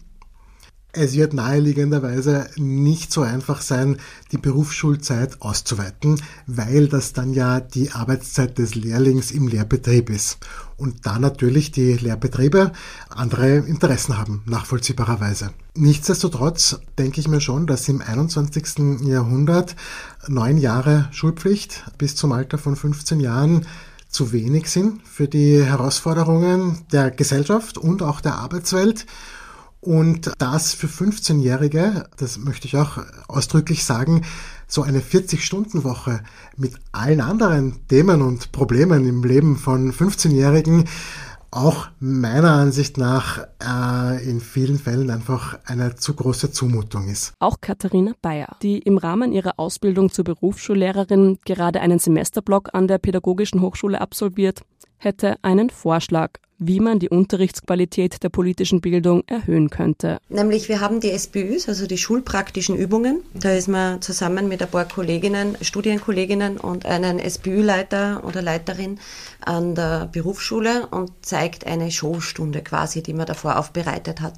Es 0.96 1.14
wird 1.14 1.34
naheliegenderweise 1.34 2.52
nicht 2.56 3.12
so 3.12 3.24
einfach 3.24 3.62
sein, 3.62 3.98
die 4.32 4.38
Berufsschulzeit 4.38 5.42
auszuweiten, 5.42 6.22
weil 6.46 6.88
das 6.88 7.14
dann 7.14 7.34
ja 7.34 7.62
die 7.62 7.90
Arbeitszeit 7.90 8.60
des 8.60 8.76
Lehrlings 8.76 9.32
im 9.32 9.48
Lehrbetrieb 9.48 10.12
ist. 10.12 10.38
Und 10.78 11.08
da 11.08 11.18
natürlich 11.18 11.72
die 11.72 11.94
Lehrbetriebe 11.94 12.74
andere 13.10 13.56
Interessen 13.56 14.20
haben, 14.20 14.44
nachvollziehbarerweise. 14.46 15.50
Nichtsdestotrotz 15.74 16.80
denke 17.00 17.22
ich 17.22 17.28
mir 17.28 17.42
schon, 17.42 17.66
dass 17.66 17.90
im 17.90 18.00
21. 18.00 19.02
Jahrhundert 19.08 19.76
neun 20.28 20.60
Jahre 20.60 21.10
Schulpflicht 21.12 21.86
bis 21.98 22.16
zum 22.16 22.32
Alter 22.34 22.60
von 22.60 22.76
15 22.76 23.20
Jahren 23.20 23.66
zu 24.10 24.32
wenig 24.32 24.70
sind 24.70 25.02
für 25.08 25.28
die 25.28 25.64
Herausforderungen 25.64 26.86
der 26.92 27.10
Gesellschaft 27.10 27.80
und 27.80 28.04
auch 28.04 28.22
der 28.22 28.36
Arbeitswelt. 28.36 29.08
Und 29.84 30.32
das 30.38 30.74
für 30.74 30.88
15-Jährige, 30.88 32.08
das 32.16 32.38
möchte 32.38 32.68
ich 32.68 32.78
auch 32.78 33.00
ausdrücklich 33.28 33.84
sagen, 33.84 34.22
so 34.66 34.82
eine 34.82 35.02
40-Stunden-Woche 35.02 36.24
mit 36.56 36.76
allen 36.94 37.20
anderen 37.20 37.86
Themen 37.90 38.22
und 38.22 38.54
Problemen 38.54 39.06
im 39.06 39.26
Leben 39.26 39.58
von 39.58 39.92
15-Jährigen 39.92 40.86
auch 41.52 41.88
meiner 42.00 42.54
Ansicht 42.54 42.98
nach 42.98 43.46
äh, 43.62 44.28
in 44.28 44.40
vielen 44.40 44.80
Fällen 44.80 45.10
einfach 45.10 45.60
eine 45.66 45.96
zu 45.96 46.16
große 46.16 46.52
Zumutung 46.52 47.10
ist. 47.10 47.34
Auch 47.40 47.58
Katharina 47.60 48.14
Bayer, 48.22 48.56
die 48.62 48.80
im 48.80 48.98
Rahmen 48.98 49.34
ihrer 49.34 49.54
Ausbildung 49.58 50.12
zur 50.12 50.24
Berufsschullehrerin 50.24 51.40
gerade 51.46 51.82
einen 51.82 52.00
Semesterblock 52.00 52.70
an 52.72 52.88
der 52.88 53.00
Pädagogischen 53.00 53.62
Hochschule 53.62 54.00
absolviert, 54.00 54.62
hätte 54.98 55.36
einen 55.44 55.70
Vorschlag 55.70 56.40
wie 56.68 56.80
man 56.80 57.00
die 57.00 57.10
Unterrichtsqualität 57.10 58.24
der 58.24 58.30
politischen 58.30 58.82
Bildung 58.82 59.24
erhöhen 59.28 59.70
könnte. 59.70 60.18
Nämlich 60.30 60.70
wir 60.70 60.80
haben 60.80 61.00
die 61.00 61.18
SBÜs, 61.18 61.68
also 61.68 61.88
die 61.88 61.98
schulpraktischen 61.98 62.76
Übungen. 62.76 63.22
Da 63.34 63.54
ist 63.54 63.68
man 63.68 64.02
zusammen 64.02 64.48
mit 64.48 64.62
ein 64.62 64.70
paar 64.70 64.88
Kolleginnen, 64.88 65.58
Studienkolleginnen 65.62 66.58
und 66.58 66.86
einen 66.86 67.20
SBÜ-Leiter 67.20 68.24
oder 68.26 68.42
Leiterin 68.42 69.00
an 69.42 69.76
der 69.76 70.10
Berufsschule 70.12 70.88
und 70.88 71.12
zeigt 71.22 71.68
eine 71.68 71.92
Showstunde 71.92 72.62
quasi, 72.62 73.04
die 73.04 73.14
man 73.14 73.26
davor 73.26 73.58
aufbereitet 73.58 74.22
hat. 74.22 74.36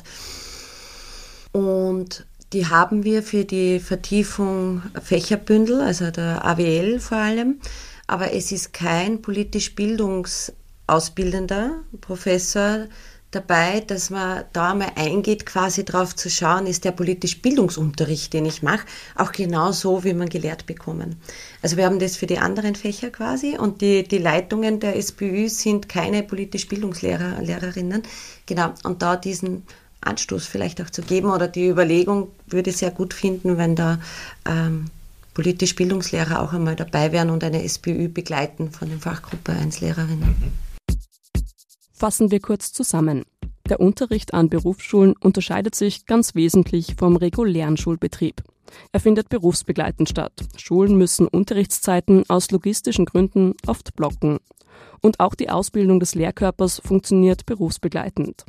Und 1.51 2.25
die 2.53 2.67
haben 2.67 3.03
wir 3.03 3.23
für 3.23 3.45
die 3.45 3.79
Vertiefung 3.79 4.81
Fächerbündel, 5.01 5.81
also 5.81 6.11
der 6.11 6.45
AWL 6.45 6.99
vor 6.99 7.17
allem. 7.17 7.59
Aber 8.07 8.33
es 8.33 8.51
ist 8.51 8.71
kein 8.71 9.21
politisch 9.21 9.75
Bildungs 9.75 10.53
Ausbildender, 10.87 11.81
Professor 12.01 12.87
dabei, 13.35 13.81
dass 13.81 14.09
man 14.09 14.45
da 14.53 14.73
mal 14.73 14.91
eingeht, 14.95 15.45
quasi 15.45 15.83
drauf 15.83 16.15
zu 16.15 16.29
schauen, 16.29 16.67
ist 16.67 16.85
der 16.85 16.91
politisch 16.91 17.41
Bildungsunterricht, 17.41 18.33
den 18.33 18.45
ich 18.45 18.63
mache, 18.63 18.85
auch 19.15 19.31
genau 19.31 19.71
so, 19.71 20.03
wie 20.03 20.13
man 20.13 20.29
gelehrt 20.29 20.65
bekommen. 20.65 21.17
Also 21.61 21.75
wir 21.77 21.85
haben 21.85 21.99
das 21.99 22.15
für 22.15 22.27
die 22.27 22.39
anderen 22.39 22.75
Fächer 22.75 23.09
quasi 23.09 23.57
und 23.57 23.81
die, 23.81 24.03
die 24.03 24.19
Leitungen 24.19 24.79
der 24.79 24.99
SPÜ 25.01 25.49
sind 25.49 25.89
keine 25.89 26.23
politisch 26.23 26.67
Bildungslehrer, 26.67 27.41
Lehrerinnen. 27.41 28.03
Genau, 28.45 28.73
und 28.83 29.01
da 29.01 29.17
diesen 29.17 29.63
Anstoß 30.01 30.45
vielleicht 30.45 30.81
auch 30.81 30.89
zu 30.89 31.01
geben 31.01 31.29
oder 31.29 31.47
die 31.47 31.67
Überlegung 31.67 32.29
würde 32.47 32.69
ich 32.69 32.77
sehr 32.77 32.91
gut 32.91 33.13
finden, 33.13 33.57
wenn 33.57 33.75
da 33.75 33.99
ähm, 34.47 34.85
politisch 35.33 35.75
Bildungslehrer 35.75 36.41
auch 36.41 36.53
einmal 36.53 36.75
dabei 36.75 37.11
wären 37.11 37.29
und 37.29 37.43
eine 37.43 37.67
SPÜ 37.67 38.07
begleiten 38.07 38.71
von 38.71 38.87
den 38.87 39.01
Fachgruppe 39.01 39.51
1 39.51 39.81
Lehrerinnen. 39.81 40.64
Fassen 41.97 42.29
wir 42.29 42.41
kurz 42.41 42.73
zusammen. 42.73 43.23
Der 43.69 43.79
Unterricht 43.79 44.33
an 44.33 44.49
Berufsschulen 44.49 45.15
unterscheidet 45.17 45.75
sich 45.75 46.05
ganz 46.05 46.35
wesentlich 46.35 46.95
vom 46.99 47.15
regulären 47.15 47.77
Schulbetrieb. 47.77 48.43
Er 48.91 48.99
findet 48.99 49.29
berufsbegleitend 49.29 50.09
statt. 50.09 50.33
Schulen 50.57 50.97
müssen 50.97 51.25
Unterrichtszeiten 51.25 52.29
aus 52.29 52.51
logistischen 52.51 53.05
Gründen 53.05 53.53
oft 53.65 53.95
blocken. 53.95 54.39
Und 55.01 55.21
auch 55.21 55.35
die 55.35 55.49
Ausbildung 55.49 56.01
des 56.01 56.15
Lehrkörpers 56.15 56.81
funktioniert 56.83 57.45
berufsbegleitend. 57.45 58.43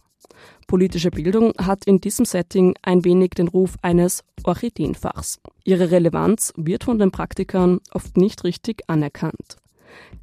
Politische 0.66 1.12
Bildung 1.12 1.52
hat 1.56 1.84
in 1.84 2.00
diesem 2.00 2.24
Setting 2.24 2.74
ein 2.82 3.04
wenig 3.04 3.30
den 3.30 3.46
Ruf 3.46 3.76
eines 3.80 4.24
Orchideenfachs. 4.42 5.38
Ihre 5.62 5.92
Relevanz 5.92 6.52
wird 6.56 6.82
von 6.82 6.98
den 6.98 7.12
Praktikern 7.12 7.78
oft 7.92 8.16
nicht 8.16 8.42
richtig 8.42 8.82
anerkannt. 8.88 9.56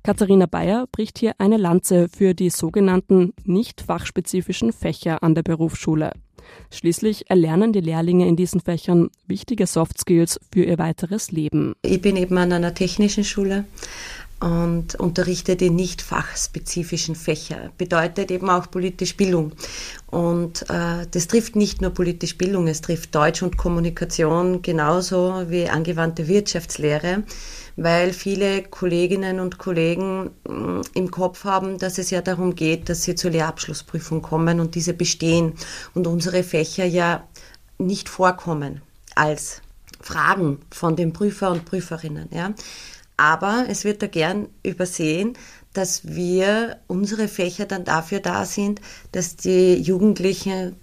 Katharina 0.03 0.45
Bayer 0.45 0.85
bricht 0.91 1.19
hier 1.19 1.33
eine 1.37 1.57
Lanze 1.57 2.09
für 2.09 2.33
die 2.33 2.49
sogenannten 2.49 3.33
nicht 3.45 3.81
fachspezifischen 3.81 4.73
Fächer 4.73 5.23
an 5.23 5.35
der 5.35 5.43
Berufsschule. 5.43 6.11
Schließlich 6.71 7.29
erlernen 7.29 7.73
die 7.73 7.81
Lehrlinge 7.81 8.27
in 8.27 8.35
diesen 8.35 8.59
Fächern 8.59 9.09
wichtige 9.27 9.67
Soft 9.67 9.99
Skills 9.99 10.39
für 10.51 10.63
ihr 10.63 10.77
weiteres 10.77 11.31
Leben. 11.31 11.73
Ich 11.83 12.01
bin 12.01 12.15
eben 12.15 12.37
an 12.37 12.51
einer 12.51 12.73
technischen 12.73 13.23
Schule 13.23 13.65
und 14.43 14.95
unterrichte 14.95 15.55
die 15.55 15.69
nicht 15.69 16.01
fachspezifischen 16.01 17.15
Fächer. 17.15 17.71
Bedeutet 17.77 18.29
eben 18.29 18.49
auch 18.49 18.69
politisch 18.69 19.15
Bildung. 19.15 19.53
Und 20.07 20.63
äh, 20.69 21.07
das 21.09 21.27
trifft 21.27 21.55
nicht 21.55 21.81
nur 21.81 21.91
politisch 21.91 22.37
Bildung, 22.37 22.67
es 22.67 22.81
trifft 22.81 23.15
Deutsch 23.15 23.41
und 23.41 23.55
Kommunikation 23.55 24.61
genauso 24.61 25.45
wie 25.47 25.69
angewandte 25.69 26.27
Wirtschaftslehre 26.27 27.23
weil 27.75 28.13
viele 28.13 28.63
Kolleginnen 28.63 29.39
und 29.39 29.57
Kollegen 29.57 30.31
mm, 30.47 30.81
im 30.93 31.11
Kopf 31.11 31.43
haben, 31.43 31.77
dass 31.77 31.97
es 31.97 32.09
ja 32.09 32.21
darum 32.21 32.55
geht, 32.55 32.89
dass 32.89 33.03
sie 33.03 33.15
zur 33.15 33.31
Lehrabschlussprüfung 33.31 34.21
kommen 34.21 34.59
und 34.59 34.75
diese 34.75 34.93
bestehen 34.93 35.53
und 35.93 36.07
unsere 36.07 36.43
Fächer 36.43 36.85
ja 36.85 37.27
nicht 37.77 38.09
vorkommen 38.09 38.81
als 39.15 39.61
Fragen 39.99 40.59
von 40.69 40.95
den 40.95 41.13
Prüfer 41.13 41.51
und 41.51 41.65
Prüferinnen. 41.65 42.29
Ja. 42.31 42.53
Aber 43.17 43.65
es 43.69 43.85
wird 43.85 44.01
da 44.01 44.07
gern 44.07 44.47
übersehen, 44.63 45.37
dass 45.73 46.07
wir 46.07 46.77
unsere 46.87 47.27
Fächer 47.27 47.65
dann 47.65 47.83
dafür 47.83 48.19
da 48.19 48.45
sind, 48.45 48.79
dass 49.11 49.35
die 49.35 49.75
Jugendlichen 49.75 50.75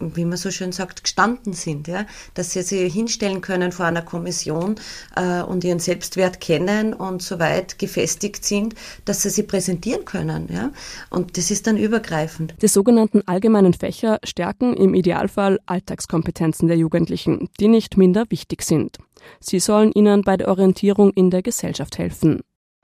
wie 0.00 0.24
man 0.24 0.36
so 0.36 0.50
schön 0.50 0.72
sagt, 0.72 1.02
gestanden 1.02 1.52
sind, 1.52 1.88
ja, 1.88 2.06
dass 2.34 2.52
sie 2.52 2.62
sich 2.62 2.92
hinstellen 2.92 3.40
können 3.40 3.72
vor 3.72 3.86
einer 3.86 4.02
Kommission 4.02 4.76
äh, 5.16 5.42
und 5.42 5.64
ihren 5.64 5.78
Selbstwert 5.78 6.40
kennen 6.40 6.94
und 6.94 7.22
so 7.22 7.38
weit 7.38 7.78
gefestigt 7.78 8.44
sind, 8.44 8.74
dass 9.04 9.22
sie 9.22 9.30
sie 9.30 9.42
präsentieren 9.42 10.04
können, 10.04 10.48
ja. 10.52 10.70
Und 11.10 11.36
das 11.36 11.50
ist 11.50 11.66
dann 11.66 11.76
übergreifend. 11.76 12.54
Die 12.62 12.68
sogenannten 12.68 13.22
allgemeinen 13.26 13.74
Fächer 13.74 14.18
stärken 14.24 14.74
im 14.74 14.94
Idealfall 14.94 15.58
Alltagskompetenzen 15.66 16.68
der 16.68 16.76
Jugendlichen, 16.76 17.48
die 17.60 17.68
nicht 17.68 17.96
minder 17.96 18.24
wichtig 18.28 18.62
sind. 18.62 18.98
Sie 19.40 19.60
sollen 19.60 19.92
ihnen 19.92 20.22
bei 20.22 20.36
der 20.36 20.48
Orientierung 20.48 21.12
in 21.12 21.30
der 21.30 21.42
Gesellschaft 21.42 21.98
helfen. 21.98 22.40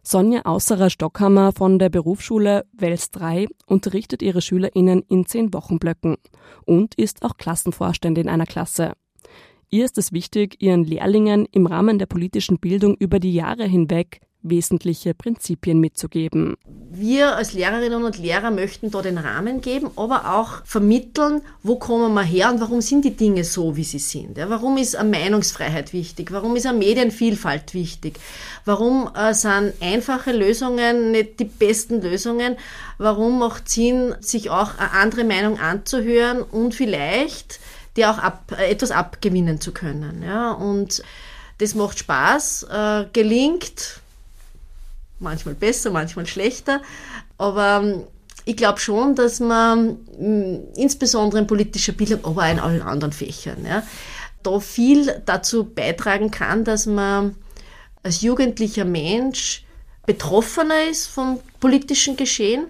Sonja 0.06 0.42
Ausserer-Stockhammer 0.44 1.52
von 1.52 1.78
der 1.78 1.88
Berufsschule 1.88 2.66
Wels 2.74 3.10
3 3.12 3.46
unterrichtet 3.66 4.20
ihre 4.20 4.42
SchülerInnen 4.42 5.02
in 5.08 5.24
zehn 5.24 5.54
Wochenblöcken 5.54 6.18
und 6.66 6.94
ist 6.96 7.22
auch 7.22 7.38
Klassenvorständin 7.38 8.28
einer 8.28 8.44
Klasse. 8.44 8.92
Ihr 9.70 9.86
ist 9.86 9.96
es 9.96 10.12
wichtig, 10.12 10.60
ihren 10.60 10.84
Lehrlingen 10.84 11.48
im 11.52 11.66
Rahmen 11.66 11.98
der 11.98 12.04
politischen 12.04 12.58
Bildung 12.58 12.96
über 12.96 13.18
die 13.18 13.32
Jahre 13.32 13.64
hinweg 13.64 14.20
wesentliche 14.44 15.14
Prinzipien 15.14 15.80
mitzugeben. 15.80 16.56
Wir 16.90 17.34
als 17.34 17.54
Lehrerinnen 17.54 18.04
und 18.04 18.18
Lehrer 18.18 18.50
möchten 18.50 18.90
da 18.90 19.02
den 19.02 19.18
Rahmen 19.18 19.60
geben, 19.60 19.90
aber 19.96 20.36
auch 20.36 20.64
vermitteln, 20.64 21.40
wo 21.62 21.76
kommen 21.76 22.14
wir 22.14 22.22
her 22.22 22.52
und 22.52 22.60
warum 22.60 22.80
sind 22.80 23.04
die 23.04 23.16
Dinge 23.16 23.42
so, 23.42 23.76
wie 23.76 23.82
sie 23.84 23.98
sind. 23.98 24.36
Warum 24.36 24.76
ist 24.76 24.94
eine 24.94 25.08
Meinungsfreiheit 25.08 25.92
wichtig? 25.92 26.30
Warum 26.30 26.54
ist 26.56 26.66
eine 26.66 26.78
Medienvielfalt 26.78 27.74
wichtig? 27.74 28.20
Warum 28.64 29.10
äh, 29.16 29.34
sind 29.34 29.72
einfache 29.80 30.32
Lösungen 30.32 31.10
nicht 31.10 31.40
die 31.40 31.46
besten 31.46 32.02
Lösungen? 32.02 32.56
Warum 32.98 33.38
macht 33.38 33.68
Sinn, 33.68 34.14
sich 34.20 34.50
auch 34.50 34.78
eine 34.78 34.92
andere 34.92 35.24
Meinung 35.24 35.58
anzuhören 35.58 36.42
und 36.42 36.74
vielleicht 36.74 37.58
die 37.96 38.04
auch 38.04 38.18
ab, 38.18 38.54
äh, 38.56 38.70
etwas 38.70 38.90
abgewinnen 38.90 39.60
zu 39.60 39.72
können? 39.72 40.22
Ja, 40.22 40.52
und 40.52 41.02
das 41.58 41.74
macht 41.74 41.98
Spaß, 41.98 42.66
äh, 42.70 43.04
gelingt 43.12 44.00
manchmal 45.24 45.54
besser, 45.54 45.90
manchmal 45.90 46.26
schlechter. 46.26 46.80
Aber 47.38 47.80
ähm, 47.82 48.04
ich 48.44 48.56
glaube 48.56 48.78
schon, 48.78 49.14
dass 49.14 49.40
man 49.40 49.98
mm, 50.18 50.76
insbesondere 50.76 51.40
in 51.40 51.46
politischer 51.46 51.92
Bildung, 51.92 52.24
aber 52.24 52.42
auch 52.42 52.50
in 52.50 52.60
allen 52.60 52.82
anderen 52.82 53.12
Fächern, 53.12 53.64
ja, 53.66 53.82
da 54.42 54.60
viel 54.60 55.22
dazu 55.24 55.64
beitragen 55.64 56.30
kann, 56.30 56.64
dass 56.64 56.86
man 56.86 57.34
als 58.02 58.20
jugendlicher 58.20 58.84
Mensch 58.84 59.64
betroffener 60.06 60.84
ist 60.90 61.06
vom 61.06 61.40
politischen 61.60 62.16
Geschehen 62.16 62.66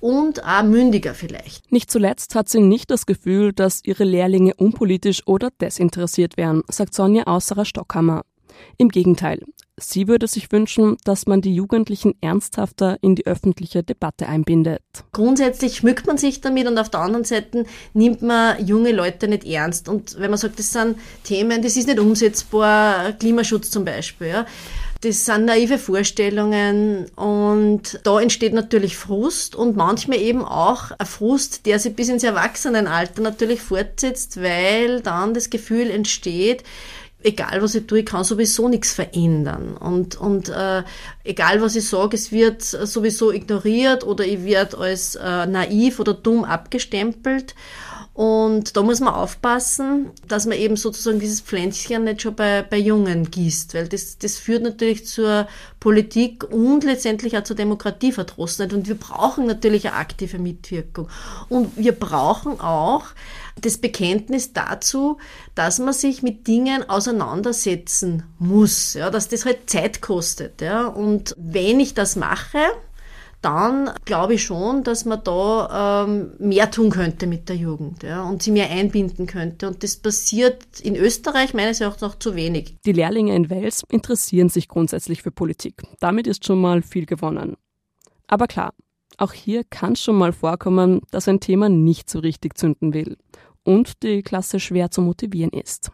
und 0.00 0.42
auch 0.44 0.62
mündiger 0.62 1.14
vielleicht. 1.14 1.70
Nicht 1.70 1.90
zuletzt 1.90 2.34
hat 2.34 2.48
sie 2.48 2.60
nicht 2.60 2.90
das 2.90 3.06
Gefühl, 3.06 3.52
dass 3.52 3.80
ihre 3.84 4.04
Lehrlinge 4.04 4.54
unpolitisch 4.54 5.22
oder 5.26 5.50
desinteressiert 5.60 6.36
wären, 6.36 6.62
sagt 6.68 6.94
Sonja 6.94 7.24
Ausserer 7.24 7.64
Stockhammer. 7.64 8.24
Im 8.78 8.88
Gegenteil, 8.88 9.42
Sie 9.78 10.08
würde 10.08 10.26
sich 10.26 10.50
wünschen, 10.52 10.96
dass 11.04 11.26
man 11.26 11.42
die 11.42 11.54
Jugendlichen 11.54 12.14
ernsthafter 12.22 12.96
in 13.02 13.14
die 13.14 13.26
öffentliche 13.26 13.82
Debatte 13.82 14.26
einbindet. 14.26 14.80
Grundsätzlich 15.12 15.76
schmückt 15.76 16.06
man 16.06 16.16
sich 16.16 16.40
damit 16.40 16.66
und 16.66 16.78
auf 16.78 16.88
der 16.88 17.00
anderen 17.00 17.24
Seite 17.24 17.66
nimmt 17.92 18.22
man 18.22 18.66
junge 18.66 18.92
Leute 18.92 19.28
nicht 19.28 19.44
ernst. 19.44 19.90
Und 19.90 20.18
wenn 20.18 20.30
man 20.30 20.38
sagt, 20.38 20.58
das 20.58 20.72
sind 20.72 20.96
Themen, 21.24 21.60
das 21.60 21.76
ist 21.76 21.88
nicht 21.88 21.98
umsetzbar, 21.98 23.12
Klimaschutz 23.12 23.70
zum 23.70 23.84
Beispiel, 23.84 24.28
ja, 24.28 24.46
das 25.02 25.26
sind 25.26 25.44
naive 25.44 25.76
Vorstellungen 25.76 27.10
und 27.14 28.00
da 28.02 28.18
entsteht 28.18 28.54
natürlich 28.54 28.96
Frust 28.96 29.54
und 29.54 29.76
manchmal 29.76 30.18
eben 30.18 30.42
auch 30.42 30.90
ein 30.98 31.06
Frust, 31.06 31.66
der 31.66 31.78
sich 31.78 31.94
bis 31.94 32.08
ins 32.08 32.24
Erwachsenenalter 32.24 33.20
natürlich 33.20 33.60
fortsetzt, 33.60 34.42
weil 34.42 35.02
dann 35.02 35.34
das 35.34 35.50
Gefühl 35.50 35.90
entsteht, 35.90 36.64
egal 37.22 37.62
was 37.62 37.74
ich 37.74 37.86
tue, 37.86 38.00
ich 38.00 38.06
kann 38.06 38.24
sowieso 38.24 38.68
nichts 38.68 38.92
verändern. 38.92 39.76
Und, 39.76 40.16
und 40.16 40.48
äh, 40.48 40.82
egal 41.24 41.60
was 41.60 41.76
ich 41.76 41.88
sage, 41.88 42.16
es 42.16 42.32
wird 42.32 42.62
sowieso 42.62 43.32
ignoriert 43.32 44.04
oder 44.04 44.24
ich 44.24 44.44
werde 44.44 44.78
als 44.78 45.16
äh, 45.16 45.46
naiv 45.46 45.98
oder 46.00 46.14
dumm 46.14 46.44
abgestempelt. 46.44 47.54
Und 48.16 48.78
da 48.78 48.82
muss 48.82 49.00
man 49.00 49.12
aufpassen, 49.12 50.10
dass 50.26 50.46
man 50.46 50.56
eben 50.56 50.76
sozusagen 50.76 51.20
dieses 51.20 51.42
Pflänzchen 51.42 52.04
nicht 52.04 52.22
schon 52.22 52.34
bei, 52.34 52.62
bei 52.62 52.78
Jungen 52.78 53.30
gießt, 53.30 53.74
weil 53.74 53.88
das, 53.88 54.16
das 54.16 54.38
führt 54.38 54.62
natürlich 54.62 55.06
zur 55.06 55.46
Politik 55.80 56.42
und 56.50 56.82
letztendlich 56.82 57.36
auch 57.36 57.44
zur 57.44 57.56
Demokratieverdrossenheit. 57.56 58.72
Und 58.72 58.88
wir 58.88 58.94
brauchen 58.94 59.44
natürlich 59.44 59.86
eine 59.86 59.96
aktive 59.96 60.38
Mitwirkung. 60.38 61.10
Und 61.50 61.76
wir 61.76 61.92
brauchen 61.92 62.58
auch 62.58 63.04
das 63.60 63.76
Bekenntnis 63.76 64.54
dazu, 64.54 65.18
dass 65.54 65.78
man 65.78 65.92
sich 65.92 66.22
mit 66.22 66.46
Dingen 66.46 66.88
auseinandersetzen 66.88 68.22
muss, 68.38 68.94
ja, 68.94 69.10
dass 69.10 69.28
das 69.28 69.44
halt 69.44 69.68
Zeit 69.68 70.00
kostet. 70.00 70.62
Ja. 70.62 70.86
Und 70.86 71.34
wenn 71.36 71.80
ich 71.80 71.92
das 71.92 72.16
mache, 72.16 72.60
dann 73.46 73.92
glaube 74.04 74.34
ich 74.34 74.42
schon, 74.42 74.82
dass 74.82 75.04
man 75.04 75.22
da 75.22 76.04
ähm, 76.04 76.32
mehr 76.40 76.68
tun 76.68 76.90
könnte 76.90 77.28
mit 77.28 77.48
der 77.48 77.54
Jugend 77.54 78.02
ja, 78.02 78.24
und 78.24 78.42
sie 78.42 78.50
mehr 78.50 78.68
einbinden 78.68 79.28
könnte. 79.28 79.68
Und 79.68 79.84
das 79.84 79.96
passiert 79.96 80.80
in 80.80 80.96
Österreich 80.96 81.54
meines 81.54 81.80
Erachtens 81.80 82.02
noch 82.02 82.18
zu 82.18 82.34
wenig. 82.34 82.76
Die 82.84 82.92
Lehrlinge 82.92 83.36
in 83.36 83.48
Wels 83.48 83.84
interessieren 83.88 84.48
sich 84.48 84.66
grundsätzlich 84.66 85.22
für 85.22 85.30
Politik. 85.30 85.84
Damit 86.00 86.26
ist 86.26 86.44
schon 86.44 86.60
mal 86.60 86.82
viel 86.82 87.06
gewonnen. 87.06 87.56
Aber 88.26 88.48
klar, 88.48 88.74
auch 89.16 89.32
hier 89.32 89.62
kann 89.62 89.92
es 89.92 90.02
schon 90.02 90.16
mal 90.16 90.32
vorkommen, 90.32 91.02
dass 91.12 91.28
ein 91.28 91.38
Thema 91.38 91.68
nicht 91.68 92.10
so 92.10 92.18
richtig 92.18 92.58
zünden 92.58 92.94
will 92.94 93.16
und 93.62 94.02
die 94.02 94.22
Klasse 94.22 94.58
schwer 94.58 94.90
zu 94.90 95.02
motivieren 95.02 95.52
ist. 95.52 95.92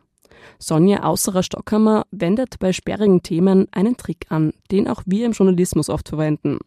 Sonja 0.59 1.03
Ausserer 1.03 1.43
Stockhammer 1.43 2.07
wendet 2.11 2.59
bei 2.59 2.73
sperrigen 2.73 3.23
Themen 3.23 3.69
einen 3.73 3.99
Trick 3.99 4.25
an, 4.31 4.55
den 4.71 4.89
auch 4.89 5.03
wir 5.05 5.27
im 5.27 5.33
Journalismus 5.33 5.91
oft 5.91 6.09
verwenden. 6.09 6.59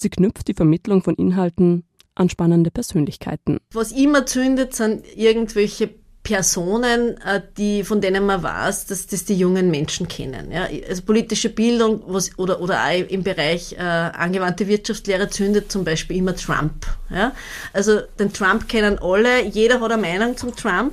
Sie 0.00 0.10
knüpft 0.10 0.46
die 0.46 0.54
Vermittlung 0.54 1.02
von 1.02 1.16
Inhalten 1.16 1.82
an 2.14 2.28
spannende 2.28 2.70
Persönlichkeiten. 2.70 3.58
Was 3.72 3.90
immer 3.90 4.26
zündet, 4.26 4.74
sind 4.74 5.04
irgendwelche 5.16 5.90
Personen, 6.22 7.16
äh, 7.22 7.40
die, 7.56 7.82
von 7.82 8.00
denen 8.00 8.24
man 8.24 8.42
weiß, 8.42 8.86
dass 8.86 9.08
das 9.08 9.24
die 9.24 9.34
jungen 9.34 9.72
Menschen 9.72 10.06
kennen. 10.06 10.52
Ja? 10.52 10.68
Also 10.88 11.02
politische 11.02 11.48
Bildung 11.48 12.02
was, 12.06 12.38
oder, 12.38 12.60
oder 12.60 12.84
auch 12.84 13.08
im 13.08 13.24
Bereich 13.24 13.72
äh, 13.72 13.78
angewandte 13.78 14.68
Wirtschaftslehre 14.68 15.30
zündet 15.30 15.72
zum 15.72 15.84
Beispiel 15.84 16.18
immer 16.18 16.36
Trump. 16.36 16.86
Ja? 17.10 17.32
Also 17.72 18.00
den 18.20 18.32
Trump 18.32 18.68
kennen 18.68 19.00
alle, 19.00 19.44
jeder 19.46 19.80
hat 19.80 19.90
eine 19.90 20.00
Meinung 20.00 20.36
zum 20.36 20.54
Trump. 20.54 20.92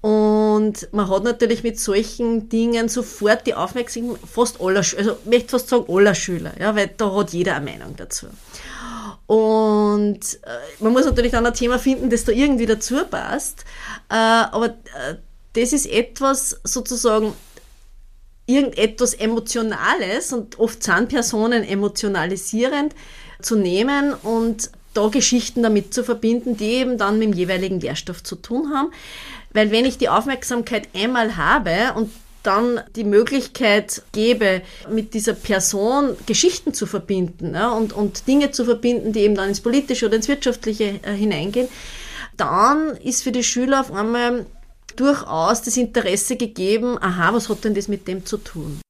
Und 0.00 0.92
man 0.92 1.08
hat 1.08 1.24
natürlich 1.24 1.64
mit 1.64 1.80
solchen 1.80 2.48
Dingen 2.48 2.88
sofort 2.88 3.46
die 3.46 3.54
Aufmerksamkeit 3.54 4.18
fast 4.30 4.60
aller, 4.60 4.78
also 4.78 5.16
ich 5.24 5.30
möchte 5.30 5.50
fast 5.50 5.68
sagen 5.68 5.86
aller 5.88 6.14
Schüler, 6.14 6.52
ja, 6.60 6.76
weil 6.76 6.90
da 6.96 7.12
hat 7.14 7.32
jeder 7.32 7.56
eine 7.56 7.64
Meinung 7.64 7.96
dazu. 7.96 8.26
Und 9.26 10.20
äh, 10.42 10.82
man 10.82 10.92
muss 10.92 11.04
natürlich 11.04 11.32
dann 11.32 11.44
ein 11.44 11.52
Thema 11.52 11.78
finden, 11.78 12.10
das 12.10 12.24
da 12.24 12.32
irgendwie 12.32 12.66
dazu 12.66 13.04
passt. 13.10 13.64
Äh, 14.08 14.14
aber 14.14 14.68
äh, 14.68 15.16
das 15.54 15.72
ist 15.72 15.86
etwas 15.86 16.60
sozusagen, 16.64 17.34
irgendetwas 18.46 19.12
Emotionales 19.12 20.32
und 20.32 20.58
oft 20.58 20.82
sind 20.82 21.10
Personen 21.10 21.62
emotionalisierend 21.62 22.94
zu 23.42 23.56
nehmen 23.56 24.14
und 24.14 24.70
da 24.94 25.08
Geschichten 25.08 25.62
damit 25.62 25.92
zu 25.92 26.02
verbinden, 26.02 26.56
die 26.56 26.72
eben 26.72 26.96
dann 26.96 27.18
mit 27.18 27.28
dem 27.28 27.34
jeweiligen 27.34 27.78
Lehrstoff 27.78 28.22
zu 28.22 28.36
tun 28.36 28.72
haben. 28.74 28.90
Weil 29.58 29.72
wenn 29.72 29.86
ich 29.86 29.98
die 29.98 30.08
Aufmerksamkeit 30.08 30.86
einmal 30.94 31.36
habe 31.36 31.92
und 31.96 32.12
dann 32.44 32.80
die 32.94 33.02
Möglichkeit 33.02 34.02
gebe, 34.12 34.62
mit 34.88 35.14
dieser 35.14 35.32
Person 35.32 36.16
Geschichten 36.26 36.74
zu 36.74 36.86
verbinden 36.86 37.54
ja, 37.54 37.72
und, 37.72 37.92
und 37.92 38.28
Dinge 38.28 38.52
zu 38.52 38.64
verbinden, 38.64 39.12
die 39.12 39.18
eben 39.18 39.34
dann 39.34 39.48
ins 39.48 39.60
Politische 39.60 40.06
oder 40.06 40.14
ins 40.14 40.28
Wirtschaftliche 40.28 41.00
äh, 41.02 41.12
hineingehen, 41.12 41.66
dann 42.36 42.90
ist 42.98 43.24
für 43.24 43.32
die 43.32 43.42
Schüler 43.42 43.80
auf 43.80 43.90
einmal 43.90 44.46
durchaus 44.94 45.62
das 45.62 45.76
Interesse 45.76 46.36
gegeben, 46.36 46.96
aha, 46.96 47.34
was 47.34 47.48
hat 47.48 47.64
denn 47.64 47.74
das 47.74 47.88
mit 47.88 48.06
dem 48.06 48.24
zu 48.24 48.36
tun? 48.36 48.80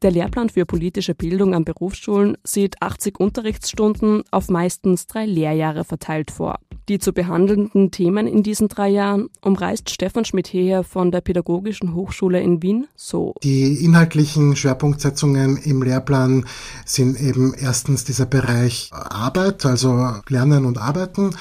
Der 0.00 0.12
Lehrplan 0.12 0.48
für 0.48 0.64
politische 0.64 1.14
Bildung 1.14 1.54
an 1.54 1.66
Berufsschulen 1.66 2.38
sieht 2.42 2.80
80 2.80 3.20
Unterrichtsstunden 3.20 4.22
auf 4.30 4.48
meistens 4.48 5.06
drei 5.06 5.26
Lehrjahre 5.26 5.84
verteilt 5.84 6.30
vor. 6.30 6.58
Die 6.88 6.98
zu 6.98 7.12
behandelnden 7.12 7.90
Themen 7.90 8.26
in 8.26 8.42
diesen 8.42 8.68
drei 8.68 8.88
Jahren 8.88 9.28
umreißt 9.42 9.90
Stefan 9.90 10.24
Schmidt-Heher 10.24 10.84
von 10.84 11.10
der 11.10 11.20
Pädagogischen 11.20 11.94
Hochschule 11.94 12.40
in 12.40 12.62
Wien 12.62 12.86
so. 12.96 13.34
Die 13.42 13.84
inhaltlichen 13.84 14.56
Schwerpunktsetzungen 14.56 15.58
im 15.58 15.82
Lehrplan 15.82 16.46
sind 16.86 17.20
eben 17.20 17.52
erstens 17.52 18.04
dieser 18.04 18.24
Bereich 18.24 18.90
Arbeit, 18.92 19.66
also 19.66 20.14
Lernen 20.28 20.64
und 20.64 20.78
Arbeiten. 20.78 21.34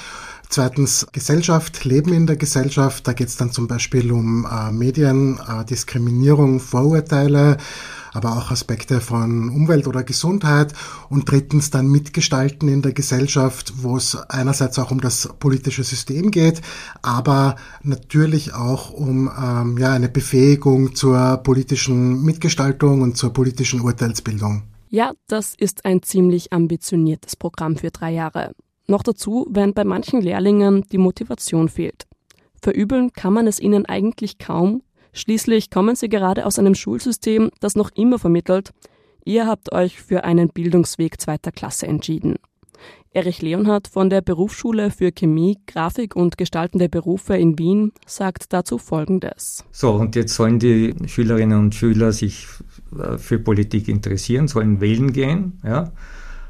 Zweitens 0.49 1.07
Gesellschaft, 1.11 1.85
Leben 1.85 2.13
in 2.13 2.27
der 2.27 2.35
Gesellschaft. 2.35 3.07
Da 3.07 3.13
geht 3.13 3.27
es 3.27 3.37
dann 3.37 3.51
zum 3.51 3.67
Beispiel 3.67 4.11
um 4.11 4.45
äh, 4.45 4.71
Medien, 4.71 5.39
äh, 5.39 5.65
Diskriminierung, 5.65 6.59
Vorurteile 6.59 7.57
aber 8.13 8.37
auch 8.37 8.51
Aspekte 8.51 9.01
von 9.01 9.49
Umwelt 9.49 9.87
oder 9.87 10.03
Gesundheit 10.03 10.73
und 11.09 11.29
drittens 11.29 11.69
dann 11.69 11.87
mitgestalten 11.87 12.69
in 12.69 12.81
der 12.81 12.93
Gesellschaft, 12.93 13.73
wo 13.77 13.97
es 13.97 14.15
einerseits 14.15 14.79
auch 14.79 14.91
um 14.91 15.01
das 15.01 15.29
politische 15.39 15.83
System 15.83 16.31
geht, 16.31 16.61
aber 17.01 17.55
natürlich 17.83 18.53
auch 18.53 18.91
um 18.91 19.29
ähm, 19.41 19.77
ja, 19.77 19.93
eine 19.93 20.09
Befähigung 20.09 20.95
zur 20.95 21.37
politischen 21.37 22.23
Mitgestaltung 22.23 23.01
und 23.01 23.17
zur 23.17 23.33
politischen 23.33 23.81
Urteilsbildung. 23.81 24.63
Ja, 24.89 25.11
das 25.27 25.53
ist 25.57 25.85
ein 25.85 26.01
ziemlich 26.01 26.53
ambitioniertes 26.53 27.35
Programm 27.35 27.75
für 27.75 27.91
drei 27.91 28.11
Jahre. 28.13 28.53
Noch 28.87 29.03
dazu, 29.03 29.45
während 29.49 29.75
bei 29.75 29.83
manchen 29.83 30.21
Lehrlingen 30.21 30.85
die 30.91 30.97
Motivation 30.97 31.67
fehlt. 31.67 32.05
Verübeln 32.61 33.11
kann 33.11 33.33
man 33.33 33.47
es 33.47 33.59
ihnen 33.59 33.85
eigentlich 33.85 34.37
kaum. 34.37 34.81
Schließlich 35.17 35.71
kommen 35.71 35.95
sie 35.95 36.09
gerade 36.09 36.45
aus 36.45 36.59
einem 36.59 36.75
Schulsystem, 36.75 37.49
das 37.59 37.75
noch 37.75 37.89
immer 37.95 38.19
vermittelt, 38.19 38.71
ihr 39.25 39.47
habt 39.47 39.71
euch 39.71 39.99
für 39.99 40.23
einen 40.23 40.49
Bildungsweg 40.49 41.19
zweiter 41.19 41.51
Klasse 41.51 41.87
entschieden. 41.87 42.35
Erich 43.13 43.41
Leonhardt 43.41 43.87
von 43.87 44.11
der 44.11 44.21
Berufsschule 44.21 44.91
für 44.91 45.11
Chemie, 45.11 45.57
Grafik 45.65 46.15
und 46.15 46.37
gestaltende 46.37 46.87
Berufe 46.87 47.35
in 47.35 47.57
Wien 47.57 47.93
sagt 48.05 48.53
dazu 48.53 48.77
Folgendes. 48.77 49.65
So, 49.71 49.93
und 49.93 50.15
jetzt 50.15 50.35
sollen 50.35 50.59
die 50.59 50.93
Schülerinnen 51.07 51.57
und 51.57 51.73
Schüler 51.73 52.11
sich 52.11 52.45
äh, 52.95 53.17
für 53.17 53.39
Politik 53.39 53.87
interessieren, 53.87 54.47
sollen 54.47 54.81
wählen 54.81 55.13
gehen. 55.13 55.59
Ja? 55.63 55.93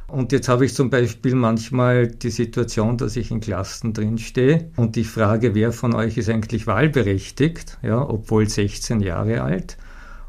Und 0.09 0.31
jetzt 0.31 0.47
habe 0.47 0.65
ich 0.65 0.73
zum 0.73 0.89
Beispiel 0.89 1.35
manchmal 1.35 2.07
die 2.07 2.29
Situation, 2.29 2.97
dass 2.97 3.17
ich 3.17 3.29
in 3.29 3.41
Klassen 3.41 3.93
drinstehe 3.93 4.71
und 4.77 4.95
ich 4.95 5.09
frage, 5.09 5.53
wer 5.53 5.73
von 5.73 5.93
euch 5.93 6.17
ist 6.17 6.29
eigentlich 6.29 6.65
wahlberechtigt, 6.65 7.77
ja, 7.81 8.01
obwohl 8.07 8.47
16 8.47 9.01
Jahre 9.01 9.41
alt. 9.41 9.77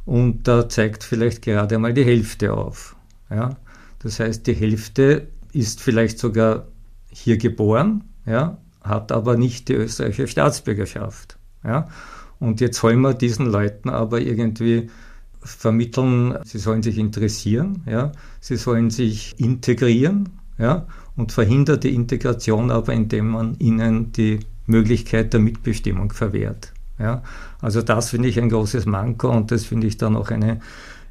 Und 0.05 0.49
da 0.49 0.69
zeigt 0.69 1.05
vielleicht 1.05 1.43
gerade 1.43 1.79
mal 1.79 1.95
die 1.95 2.05
Hälfte 2.05 2.55
auf. 2.55 2.97
Ja. 3.31 3.57
Das 4.01 4.19
heißt, 4.19 4.47
die 4.47 4.55
Hälfte 4.55 5.29
ist 5.53 5.81
vielleicht 5.81 6.19
sogar 6.19 6.67
hier 7.11 7.37
geboren, 7.37 8.05
ja, 8.27 8.59
hat 8.83 9.13
aber 9.13 9.37
nicht 9.37 9.69
die 9.69 9.75
österreichische 9.75 10.27
Staatsbürgerschaft. 10.27 11.39
Ja. 11.63 11.89
Und 12.41 12.61
jetzt 12.61 12.83
wollen 12.83 13.01
wir 13.01 13.15
diesen 13.15 13.47
Leuten 13.47 13.91
aber 13.91 14.21
irgendwie 14.21 14.91
vermitteln, 15.49 16.39
sie 16.45 16.59
sollen 16.59 16.83
sich 16.83 16.99
interessieren, 16.99 17.83
ja, 17.87 18.13
sie 18.41 18.57
sollen 18.57 18.91
sich 18.91 19.39
integrieren, 19.39 20.29
ja, 20.59 20.87
und 21.17 21.33
verhindert 21.33 21.85
die 21.85 21.95
Integration 21.95 22.71
aber, 22.71 22.93
indem 22.93 23.29
man 23.29 23.57
ihnen 23.59 24.13
die 24.13 24.41
Möglichkeit 24.67 25.33
der 25.33 25.41
Mitbestimmung 25.41 26.13
verwehrt. 26.13 26.73
Ja. 26.99 27.23
Also 27.61 27.83
das 27.83 28.11
finde 28.11 28.29
ich 28.29 28.41
ein 28.41 28.51
großes 28.51 28.87
Manko 28.87 29.31
und 29.31 29.51
das 29.51 29.65
finde 29.65 29.87
ich 29.87 29.97
dann 29.97 30.17
auch 30.17 30.31
eine, 30.31 30.61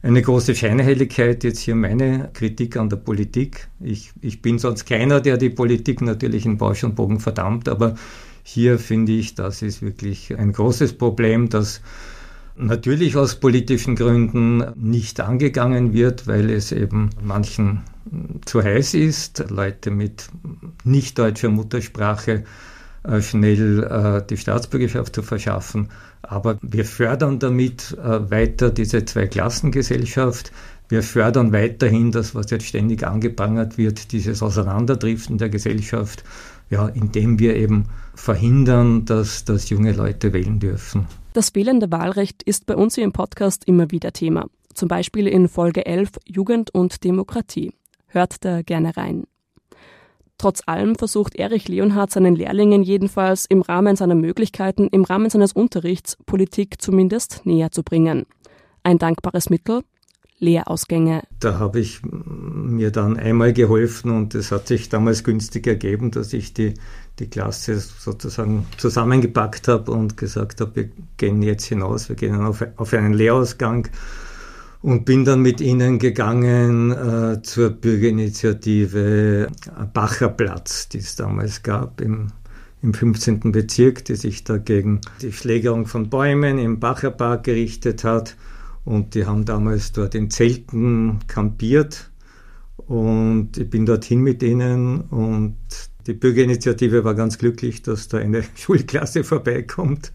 eine 0.02 0.21
große 0.21 0.56
Scheinheiligkeit. 0.56 1.43
Jetzt 1.43 1.60
hier 1.60 1.76
meine 1.76 2.30
Kritik 2.34 2.78
an 2.78 2.89
der 2.89 2.97
Politik. 2.97 3.67
Ich, 3.80 4.12
ich 4.21 4.41
bin 4.41 4.60
sonst 4.60 4.86
keiner, 4.86 5.21
der 5.21 5.38
die 5.38 5.50
Politik 5.50 6.02
natürlich 6.02 6.45
in 6.45 6.58
Bausch 6.58 6.84
und 6.84 6.95
Bogen 6.95 7.19
verdammt, 7.19 7.67
aber 7.67 7.95
hier 8.43 8.80
finde 8.80 9.12
ich, 9.12 9.36
das 9.36 9.62
ist 9.62 9.82
wirklich 9.82 10.38
ein 10.38 10.54
großes 10.54 10.97
Problem, 10.97 11.50
dass 11.50 11.82
natürlich 12.58 13.15
aus 13.15 13.36
politischen 13.36 13.96
Gründen 13.96 14.63
nicht 14.76 15.20
angegangen 15.20 15.93
wird, 15.93 16.28
weil 16.28 16.50
es 16.50 16.72
eben 16.72 17.12
manchen 17.22 17.84
zu 18.46 18.63
heiß 18.63 18.93
ist, 18.93 19.46
Leute 19.50 19.91
mit 19.91 20.30
nicht 20.84 21.20
deutscher 21.20 21.50
Muttersprache 21.50 22.43
äh, 23.04 23.22
schnell 23.22 23.84
äh, 23.84 24.26
die 24.28 24.38
Staatsbürgerschaft 24.38 25.15
zu 25.15 25.24
verschaffen. 25.24 25.89
Aber 26.22 26.58
wir 26.62 26.86
fördern 26.86 27.39
damit 27.39 27.98
äh, 27.98 28.32
weiter 28.32 28.70
diese 28.70 29.06
Zweiklassengesellschaft. 29.06 30.52
Wir 30.89 31.04
fördern 31.04 31.52
weiterhin 31.52 32.12
das, 32.12 32.34
was 32.34 32.50
jetzt 32.50 32.65
ständig 32.65 33.06
angeprangert 33.06 33.78
wird, 33.78 34.12
dieses 34.12 34.41
Auseinanderdriften 34.41 35.38
der 35.38 35.50
Gesellschaft, 35.50 36.24
ja, 36.69 36.88
indem 36.88 37.39
wir 37.39 37.56
eben 37.56 37.86
verhindern, 38.15 39.06
dass, 39.06 39.45
dass 39.45 39.69
junge 39.69 39.91
Leute 39.93 40.34
wählen 40.34 40.60
dürfen. 40.60 41.08
Das 41.34 41.51
fehlende 41.51 41.91
Wahlrecht 41.91 42.43
ist 42.43 42.65
bei 42.65 42.75
uns 42.75 42.95
hier 42.95 43.03
im 43.03 43.13
Podcast 43.13 43.65
immer 43.65 43.91
wieder 43.91 44.12
Thema. 44.12 44.47
Zum 44.73 44.88
Beispiel 44.88 45.27
in 45.27 45.47
Folge 45.47 45.86
11 45.86 46.12
Jugend 46.25 46.73
und 46.73 47.03
Demokratie. 47.03 47.73
Hört 48.08 48.43
da 48.45 48.62
gerne 48.62 48.95
rein. 48.97 49.25
Trotz 50.38 50.62
allem 50.67 50.95
versucht 50.95 51.36
Erich 51.36 51.67
Leonhardt 51.67 52.12
seinen 52.12 52.36
Lehrlingen 52.36 52.84
jedenfalls 52.84 53.45
im 53.47 53.62
Rahmen 53.63 53.95
seiner 53.95 54.13
Möglichkeiten, 54.13 54.88
im 54.91 55.03
Rahmen 55.03 55.30
seines 55.32 55.53
Unterrichts 55.53 56.15
Politik 56.27 56.80
zumindest 56.80 57.41
näher 57.45 57.71
zu 57.71 57.82
bringen. 57.82 58.25
Ein 58.84 58.99
dankbares 58.99 59.49
Mittel, 59.49 59.82
Lehrausgänge. 60.39 61.23
Da 61.39 61.60
habe 61.60 61.80
ich 61.80 62.02
mir 62.04 62.91
dann 62.91 63.17
einmal 63.17 63.54
geholfen 63.54 64.12
und 64.12 64.36
es 64.36 64.52
hat 64.52 64.67
sich 64.67 64.89
damals 64.89 65.23
günstig 65.23 65.65
ergeben, 65.67 66.12
dass 66.12 66.34
ich 66.34 66.54
die 66.54 66.76
die 67.19 67.28
Klasse 67.28 67.80
sozusagen 67.80 68.67
zusammengepackt 68.78 69.67
habe 69.67 69.91
und 69.91 70.17
gesagt 70.17 70.62
habe, 70.62 70.76
wir 70.76 70.89
gehen 71.17 71.41
jetzt 71.41 71.65
hinaus, 71.65 72.10
wir 72.10 72.15
gehen 72.15 72.36
auf, 72.36 72.63
auf 72.76 72.93
einen 72.93 73.13
Lehrausgang 73.13 73.88
und 74.82 75.06
bin 75.06 75.26
dann 75.26 75.41
mit 75.41 75.60
ihnen 75.60 75.97
gegangen 75.97 76.91
äh, 76.91 77.41
zur 77.41 77.71
Bürgerinitiative 77.71 79.47
Bacherplatz, 79.93 80.89
die 80.89 81.00
es 81.00 81.15
damals 81.15 81.63
gab 81.63 82.02
im, 82.02 82.28
im 82.84 82.93
15. 82.93 83.52
Bezirk, 83.52 84.06
die 84.06 84.15
sich 84.15 84.43
da 84.43 84.58
gegen 84.58 85.02
die 85.21 85.32
Schlägerung 85.32 85.88
von 85.88 86.10
Bäumen 86.10 86.60
im 86.60 86.80
Bacherpark 86.80 87.43
gerichtet 87.43 88.04
hat. 88.04 88.36
Und 88.88 89.15
die 89.15 89.26
haben 89.26 89.43
damals 89.43 89.91
dort 89.91 90.15
in 90.15 90.30
Zelten 90.30 91.19
kampiert. 91.28 92.10
Und 92.78 93.58
ich 93.58 93.69
bin 93.69 93.86
dorthin 93.86 94.21
mit 94.21 94.41
ihnen 94.41 95.02
und 95.02 95.58
die 96.06 96.13
Bürgerinitiative 96.13 97.04
war 97.04 97.13
ganz 97.13 97.38
glücklich, 97.38 97.82
dass 97.82 98.08
da 98.08 98.19
eine 98.19 98.43
Schulklasse 98.56 99.26
vorbeikommt. 99.26 100.13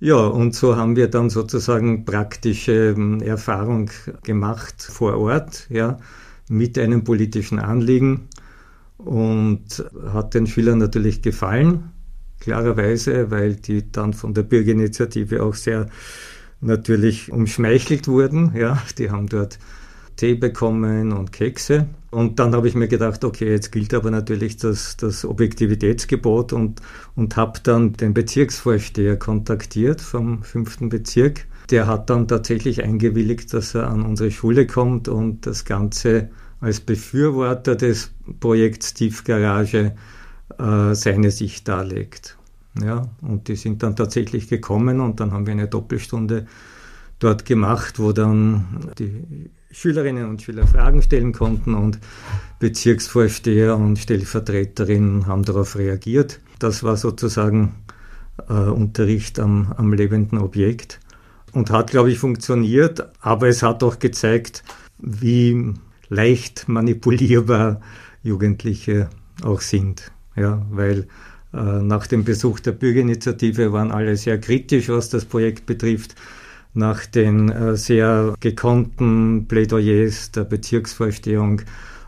Ja, 0.00 0.16
und 0.16 0.54
so 0.54 0.76
haben 0.76 0.96
wir 0.96 1.08
dann 1.08 1.28
sozusagen 1.28 2.06
praktische 2.06 2.94
ähm, 2.96 3.20
Erfahrung 3.20 3.90
gemacht 4.22 4.82
vor 4.82 5.18
Ort, 5.18 5.66
ja, 5.68 5.98
mit 6.48 6.78
einem 6.78 7.04
politischen 7.04 7.58
Anliegen 7.58 8.28
und 8.96 9.84
hat 10.14 10.32
den 10.32 10.46
Schülern 10.46 10.78
natürlich 10.78 11.20
gefallen, 11.20 11.90
klarerweise, 12.40 13.30
weil 13.30 13.56
die 13.56 13.92
dann 13.92 14.14
von 14.14 14.32
der 14.32 14.44
Bürgerinitiative 14.44 15.42
auch 15.42 15.54
sehr 15.54 15.90
natürlich 16.60 17.32
umschmeichelt 17.32 18.08
wurden, 18.08 18.52
ja, 18.56 18.82
die 18.98 19.10
haben 19.10 19.28
dort 19.28 19.58
Tee 20.16 20.34
bekommen 20.34 21.12
und 21.12 21.32
Kekse. 21.32 21.86
Und 22.10 22.38
dann 22.38 22.54
habe 22.54 22.68
ich 22.68 22.74
mir 22.74 22.88
gedacht, 22.88 23.24
okay, 23.24 23.50
jetzt 23.50 23.70
gilt 23.72 23.92
aber 23.92 24.10
natürlich 24.10 24.56
das, 24.56 24.96
das 24.96 25.24
Objektivitätsgebot 25.24 26.52
und, 26.54 26.80
und 27.14 27.36
habe 27.36 27.60
dann 27.62 27.92
den 27.92 28.14
Bezirksvorsteher 28.14 29.18
kontaktiert 29.18 30.00
vom 30.00 30.42
fünften 30.42 30.88
Bezirk. 30.88 31.46
Der 31.70 31.86
hat 31.86 32.08
dann 32.08 32.28
tatsächlich 32.28 32.82
eingewilligt, 32.82 33.52
dass 33.52 33.74
er 33.74 33.88
an 33.88 34.02
unsere 34.02 34.30
Schule 34.30 34.66
kommt 34.66 35.08
und 35.08 35.46
das 35.46 35.64
Ganze 35.64 36.30
als 36.60 36.80
Befürworter 36.80 37.76
des 37.76 38.12
Projekts 38.40 38.94
Tiefgarage 38.94 39.94
äh, 40.58 40.94
seine 40.94 41.30
Sicht 41.30 41.68
darlegt. 41.68 42.38
Ja, 42.82 43.08
und 43.22 43.48
die 43.48 43.56
sind 43.56 43.82
dann 43.82 43.96
tatsächlich 43.96 44.48
gekommen 44.48 45.00
und 45.00 45.20
dann 45.20 45.32
haben 45.32 45.46
wir 45.46 45.52
eine 45.52 45.68
Doppelstunde 45.68 46.46
dort 47.18 47.44
gemacht, 47.46 47.98
wo 47.98 48.12
dann 48.12 48.90
die 48.98 49.50
Schülerinnen 49.70 50.28
und 50.28 50.42
Schüler 50.42 50.66
Fragen 50.66 51.02
stellen 51.02 51.32
konnten 51.32 51.74
und 51.74 51.98
Bezirksvorsteher 52.58 53.76
und 53.76 53.98
Stellvertreterinnen 53.98 55.26
haben 55.26 55.44
darauf 55.44 55.76
reagiert. 55.76 56.40
Das 56.58 56.82
war 56.82 56.96
sozusagen 56.96 57.74
äh, 58.48 58.52
Unterricht 58.52 59.38
am, 59.38 59.72
am 59.76 59.92
lebenden 59.92 60.38
Objekt 60.38 61.00
und 61.52 61.70
hat, 61.70 61.90
glaube 61.90 62.10
ich, 62.10 62.18
funktioniert, 62.18 63.08
aber 63.20 63.48
es 63.48 63.62
hat 63.62 63.82
auch 63.82 63.98
gezeigt, 63.98 64.62
wie 64.98 65.74
leicht 66.08 66.68
manipulierbar 66.68 67.80
Jugendliche 68.22 69.08
auch 69.42 69.60
sind. 69.60 70.12
Ja, 70.36 70.66
weil 70.70 71.06
nach 71.52 72.06
dem 72.06 72.24
Besuch 72.24 72.60
der 72.60 72.72
Bürgerinitiative 72.72 73.72
waren 73.72 73.90
alle 73.90 74.16
sehr 74.16 74.38
kritisch, 74.38 74.88
was 74.88 75.08
das 75.08 75.24
Projekt 75.24 75.64
betrifft 75.64 76.14
nach 76.76 77.06
den 77.06 77.50
äh, 77.50 77.76
sehr 77.76 78.34
gekonnten 78.38 79.46
Plädoyers 79.48 80.30
der 80.30 80.44
Bezirksvorstehung 80.44 81.60
äh, 81.60 81.64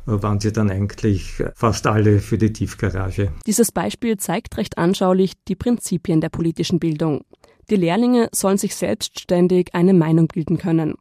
waren 0.06 0.40
sie 0.40 0.52
dann 0.52 0.70
eigentlich 0.70 1.42
fast 1.54 1.86
alle 1.86 2.20
für 2.20 2.38
die 2.38 2.52
Tiefgarage. 2.52 3.32
Dieses 3.46 3.72
Beispiel 3.72 4.18
zeigt 4.18 4.56
recht 4.58 4.78
anschaulich 4.78 5.32
die 5.48 5.56
Prinzipien 5.56 6.20
der 6.20 6.28
politischen 6.28 6.78
Bildung. 6.78 7.24
Die 7.70 7.76
Lehrlinge 7.76 8.28
sollen 8.32 8.58
sich 8.58 8.74
selbstständig 8.74 9.74
eine 9.74 9.94
Meinung 9.94 10.28
bilden 10.28 10.58
können. 10.58 10.94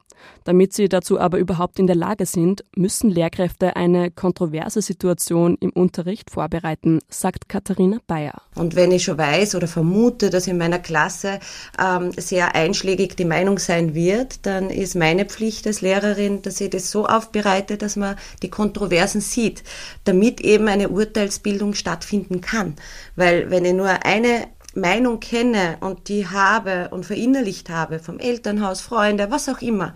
Damit 0.44 0.74
sie 0.74 0.90
dazu 0.90 1.20
aber 1.20 1.38
überhaupt 1.38 1.80
in 1.80 1.88
der 1.88 1.96
Lage 1.96 2.26
sind, 2.26 2.64
müssen 2.76 3.10
Lehrkräfte 3.10 3.76
eine 3.76 4.12
kontroverse 4.12 4.82
Situation 4.82 5.58
im 5.60 5.72
Unterricht 5.72 6.32
vorbereiten, 6.32 7.00
sagt 7.10 7.50
Katharina 7.50 7.98
Bayer. 8.08 8.42
Und 8.56 8.76
wenn 8.76 8.92
ich 8.92 9.04
schon 9.04 9.18
weiß 9.18 9.56
oder 9.56 9.68
vermute, 9.68 10.30
dass 10.30 10.48
in 10.48 10.58
meiner 10.58 10.80
Klasse 10.80 11.40
ähm, 11.80 12.12
sehr 12.16 12.56
einschlägig 12.56 13.16
die 13.18 13.26
Meinung 13.26 13.60
sein 13.60 13.94
wird, 13.94 14.46
dann 14.46 14.70
ist 14.70 14.96
meine 14.96 15.26
Pflicht 15.26 15.68
als 15.68 15.82
Lehrerin, 15.82 16.42
dass 16.42 16.62
ich 16.62 16.70
das 16.70 16.92
so 16.92 17.06
aufbereite, 17.06 17.78
dass 17.78 17.96
man 17.96 18.16
die 18.42 18.50
Kontroversen 18.50 19.22
sieht, 19.22 19.64
damit 20.06 20.42
eben 20.42 20.68
eine 20.68 20.90
Urteilsbildung 20.90 21.74
stattfinden 21.74 22.42
kann. 22.42 22.76
Weil 23.16 23.50
wenn 23.50 23.66
ich 23.66 23.74
nur 23.74 24.06
eine 24.06 24.48
Meinung 24.76 25.20
kenne 25.20 25.78
und 25.80 26.10
die 26.10 26.28
habe 26.28 26.90
und 26.92 27.06
verinnerlicht 27.06 27.70
habe 27.70 28.00
vom 28.00 28.20
Elternhaus, 28.20 28.82
Freunde, 28.82 29.32
was 29.32 29.50
auch 29.50 29.62
immer, 29.62 29.94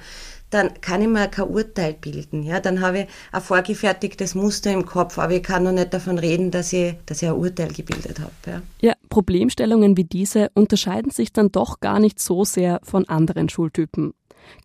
dann 0.51 0.81
kann 0.81 1.01
ich 1.01 1.07
mir 1.07 1.27
kein 1.27 1.47
Urteil 1.47 1.93
bilden. 1.93 2.43
Ja, 2.43 2.59
dann 2.59 2.81
habe 2.81 2.99
ich 2.99 3.07
ein 3.31 3.41
vorgefertigtes 3.41 4.35
Muster 4.35 4.71
im 4.71 4.85
Kopf, 4.85 5.17
aber 5.17 5.33
ich 5.33 5.43
kann 5.43 5.63
noch 5.63 5.71
nicht 5.71 5.93
davon 5.93 6.17
reden, 6.17 6.51
dass 6.51 6.73
ich, 6.73 6.95
dass 7.05 7.21
ich 7.21 7.29
ein 7.29 7.35
Urteil 7.35 7.69
gebildet 7.69 8.19
habe. 8.19 8.31
Ja. 8.45 8.61
ja, 8.81 8.93
Problemstellungen 9.09 9.97
wie 9.97 10.03
diese 10.03 10.49
unterscheiden 10.53 11.11
sich 11.11 11.31
dann 11.31 11.51
doch 11.51 11.79
gar 11.79 11.99
nicht 11.99 12.19
so 12.19 12.43
sehr 12.43 12.81
von 12.83 13.07
anderen 13.07 13.49
Schultypen. 13.49 14.13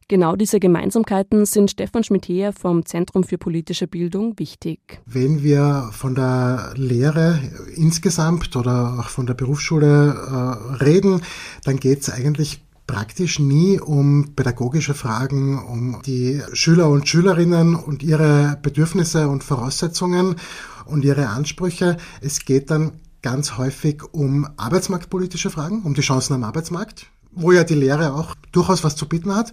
Genau 0.09 0.37
diese 0.37 0.61
Gemeinsamkeiten 0.61 1.47
sind 1.47 1.71
Stefan 1.71 2.05
Schmidheer 2.05 2.53
vom 2.53 2.87
Zentrum 2.87 3.25
für 3.25 3.39
politische 3.39 3.89
Bildung 3.89 4.39
wichtig. 4.39 5.01
Wenn 5.05 5.43
wir 5.43 5.91
von 5.93 6.15
der 6.15 6.75
Lehre 6.77 7.41
insgesamt 7.75 8.55
oder 8.55 8.99
auch 9.01 9.09
von 9.09 9.27
der 9.27 9.35
Berufsschule 9.35 10.15
äh, 10.15 10.85
reden, 10.85 11.23
dann 11.65 11.79
geht 11.79 12.03
es 12.03 12.11
eigentlich 12.11 12.63
praktisch 12.87 13.39
nie 13.39 13.81
um 13.81 14.35
pädagogische 14.37 14.95
Fragen, 14.95 15.59
um 15.59 16.01
die 16.07 16.41
Schüler 16.53 16.89
und 16.89 17.09
Schülerinnen 17.09 17.75
und 17.75 18.03
ihre 18.03 18.59
Bedürfnisse 18.63 19.29
und 19.29 19.43
Voraussetzungen 19.43 20.37
und 20.85 21.05
ihre 21.05 21.29
Ansprüche. 21.29 21.97
Es 22.21 22.45
geht 22.45 22.71
dann 22.71 22.93
ganz 23.23 23.59
häufig 23.59 24.03
um 24.13 24.47
arbeitsmarktpolitische 24.57 25.51
Fragen, 25.51 25.83
um 25.83 25.95
die 25.95 26.01
Chancen 26.03 26.35
am 26.35 26.45
Arbeitsmarkt, 26.45 27.07
wo 27.37 27.53
ja 27.53 27.63
die 27.63 27.75
Lehre 27.75 28.15
auch 28.15 28.35
durchaus 28.51 28.83
was 28.83 28.97
zu 28.97 29.07
bieten 29.07 29.35
hat. 29.35 29.53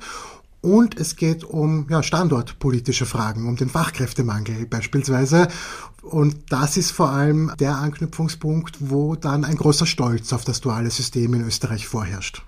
Und 0.61 0.97
es 0.97 1.17
geht 1.17 1.43
um 1.43 1.87
ja, 1.89 2.01
standortpolitische 2.01 3.05
Fragen, 3.05 3.47
um 3.49 3.57
den 3.57 3.69
Fachkräftemangel 3.69 4.65
beispielsweise. 4.65 5.49
Und 6.01 6.51
das 6.51 6.77
ist 6.77 6.91
vor 6.91 7.09
allem 7.09 7.51
der 7.59 7.75
Anknüpfungspunkt, 7.75 8.77
wo 8.79 9.15
dann 9.15 9.43
ein 9.43 9.57
großer 9.57 9.85
Stolz 9.85 10.31
auf 10.31 10.45
das 10.45 10.61
duale 10.61 10.89
System 10.89 11.33
in 11.33 11.45
Österreich 11.45 11.85
vorherrscht. 11.85 12.43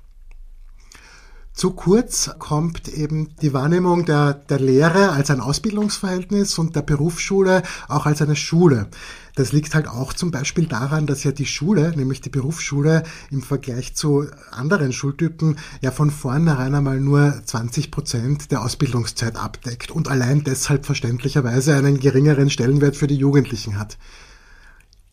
Zu 1.55 1.71
kurz 1.71 2.31
kommt 2.37 2.89
eben 2.89 3.29
die 3.41 3.53
Wahrnehmung 3.53 4.03
der, 4.03 4.33
der 4.33 4.59
Lehre 4.59 5.11
als 5.11 5.31
ein 5.31 5.39
Ausbildungsverhältnis 5.39 6.59
und 6.59 6.75
der 6.75 6.81
Berufsschule 6.81 7.63
auch 7.87 8.05
als 8.05 8.21
eine 8.21 8.35
Schule. 8.35 8.89
Das 9.35 9.53
liegt 9.53 9.73
halt 9.73 9.87
auch 9.87 10.11
zum 10.11 10.31
Beispiel 10.31 10.65
daran, 10.65 11.07
dass 11.07 11.23
ja 11.23 11.31
die 11.31 11.45
Schule, 11.45 11.93
nämlich 11.95 12.19
die 12.19 12.29
Berufsschule, 12.29 13.03
im 13.31 13.41
Vergleich 13.41 13.95
zu 13.95 14.25
anderen 14.51 14.91
Schultypen 14.91 15.57
ja 15.79 15.91
von 15.91 16.11
vornherein 16.11 16.75
einmal 16.75 16.99
nur 16.99 17.41
20 17.45 17.89
Prozent 17.89 18.51
der 18.51 18.61
Ausbildungszeit 18.61 19.37
abdeckt 19.37 19.91
und 19.91 20.09
allein 20.09 20.43
deshalb 20.43 20.85
verständlicherweise 20.85 21.73
einen 21.73 22.01
geringeren 22.01 22.49
Stellenwert 22.49 22.97
für 22.97 23.07
die 23.07 23.15
Jugendlichen 23.15 23.79
hat 23.79 23.97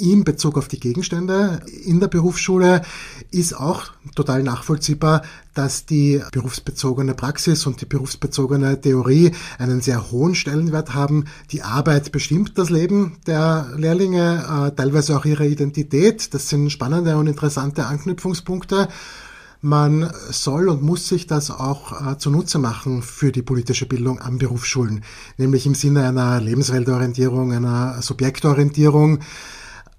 in 0.03 0.25
Bezug 0.25 0.59
auf 0.59 0.67
die 0.67 0.81
Gegenstände 0.81 1.61
in 1.85 2.01
der 2.01 2.09
Berufsschule 2.09 2.83
ist 3.31 3.55
auch 3.55 3.93
total 4.17 4.43
nachvollziehbar, 4.43 5.23
dass 5.55 5.87
die 5.87 6.21
berufsbezogene 6.33 7.15
Praxis 7.15 7.67
und 7.67 7.81
die 7.81 7.87
berufsbezogene 7.87 8.81
Theorie 8.81 9.31
einen 9.59 9.81
sehr 9.81 10.11
hohen 10.11 10.35
Stellenwert 10.35 10.93
haben. 10.93 11.27
Die 11.53 11.63
Arbeit 11.63 12.11
bestimmt 12.11 12.59
das 12.59 12.69
Leben 12.69 13.19
der 13.29 13.69
Lehrlinge, 13.77 14.71
äh, 14.73 14.75
teilweise 14.75 15.17
auch 15.17 15.25
ihre 15.25 15.47
Identität. 15.47 16.35
Das 16.35 16.49
sind 16.49 16.71
spannende 16.71 17.17
und 17.17 17.29
interessante 17.29 17.87
Anknüpfungspunkte. 17.87 18.89
Man 19.61 20.11
soll 20.31 20.69
und 20.69 20.83
muss 20.83 21.07
sich 21.07 21.29
das 21.29 21.53
auch 21.53 21.93
äh, 21.93 22.19
zunutze 22.19 22.59
machen 22.59 23.03
für 23.03 23.31
die 23.31 23.43
politische 23.43 23.87
Bildung 23.87 24.19
an 24.19 24.39
Berufsschulen, 24.39 25.05
nämlich 25.37 25.65
im 25.67 25.77
Sinne 25.77 26.09
einer 26.09 26.41
Lebensweltorientierung, 26.41 27.53
einer 27.53 28.03
Subjektorientierung. 28.03 29.21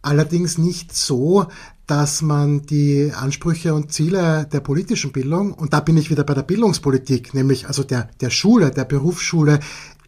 Allerdings 0.03 0.59
nicht 0.59 0.95
so, 0.95 1.47
dass 1.87 2.21
man 2.21 2.61
die 2.61 3.11
Ansprüche 3.15 3.73
und 3.73 3.91
Ziele 3.91 4.47
der 4.51 4.59
politischen 4.59 5.11
Bildung, 5.11 5.53
und 5.53 5.73
da 5.73 5.79
bin 5.79 5.97
ich 5.97 6.09
wieder 6.09 6.23
bei 6.23 6.33
der 6.33 6.43
Bildungspolitik, 6.43 7.33
nämlich 7.33 7.67
also 7.67 7.83
der, 7.83 8.09
der 8.21 8.29
Schule, 8.29 8.69
der 8.71 8.85
Berufsschule, 8.85 9.59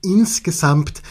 insgesamt 0.04 1.02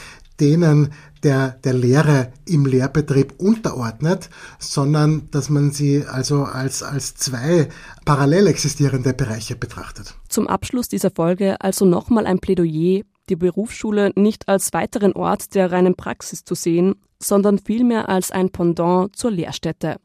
denen 0.40 0.92
der, 1.22 1.50
der 1.64 1.72
Lehre 1.72 2.32
im 2.44 2.66
Lehrbetrieb 2.66 3.34
unterordnet, 3.38 4.28
sondern 4.58 5.28
dass 5.30 5.48
man 5.48 5.70
sie 5.70 6.04
also 6.06 6.44
als, 6.44 6.82
als 6.82 7.14
zwei 7.14 7.68
parallel 8.04 8.46
existierende 8.46 9.14
Bereiche 9.14 9.56
betrachtet. 9.56 10.14
Zum 10.28 10.46
Abschluss 10.46 10.88
dieser 10.88 11.10
Folge 11.10 11.60
also 11.60 11.84
nochmal 11.86 12.26
ein 12.26 12.40
Plädoyer, 12.40 13.02
die 13.30 13.36
Berufsschule 13.36 14.12
nicht 14.16 14.48
als 14.48 14.72
weiteren 14.74 15.12
Ort 15.14 15.54
der 15.54 15.72
reinen 15.72 15.94
Praxis 15.94 16.44
zu 16.44 16.54
sehen, 16.54 16.96
sondern 17.24 17.58
vielmehr 17.58 18.08
als 18.08 18.30
ein 18.30 18.50
Pendant 18.50 19.16
zur 19.16 19.30
Lehrstätte. 19.30 19.96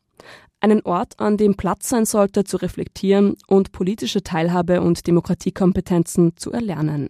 Einen 0.62 0.82
Ort, 0.82 1.20
an 1.20 1.38
dem 1.38 1.56
Platz 1.56 1.90
sein 1.90 2.06
sollte, 2.06 2.44
zu 2.44 2.58
reflektieren 2.58 3.36
und 3.48 3.72
politische 3.72 4.24
Teilhabe 4.24 4.82
und 4.82 5.08
Demokratiekompetenzen 5.08 6.36
zu 6.36 6.52
erlernen. 6.52 7.10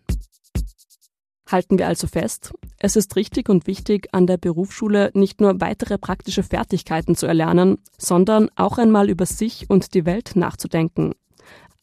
Halten 1.50 1.80
wir 1.80 1.88
also 1.88 2.06
fest, 2.06 2.54
es 2.78 2.96
ist 2.96 3.16
richtig 3.16 3.50
und 3.50 3.66
wichtig, 3.66 4.10
an 4.12 4.28
der 4.28 4.38
Berufsschule 4.38 5.10
nicht 5.16 5.42
nur 5.42 5.60
weitere 5.62 5.98
praktische 5.98 6.44
Fertigkeiten 6.44 7.16
zu 7.16 7.26
erlernen, 7.26 7.80
sondern 7.98 8.50
auch 8.56 8.78
einmal 8.78 9.10
über 9.10 9.26
sich 9.26 9.68
und 9.68 9.96
die 9.96 10.06
Welt 10.06 10.36
nachzudenken. 10.36 11.14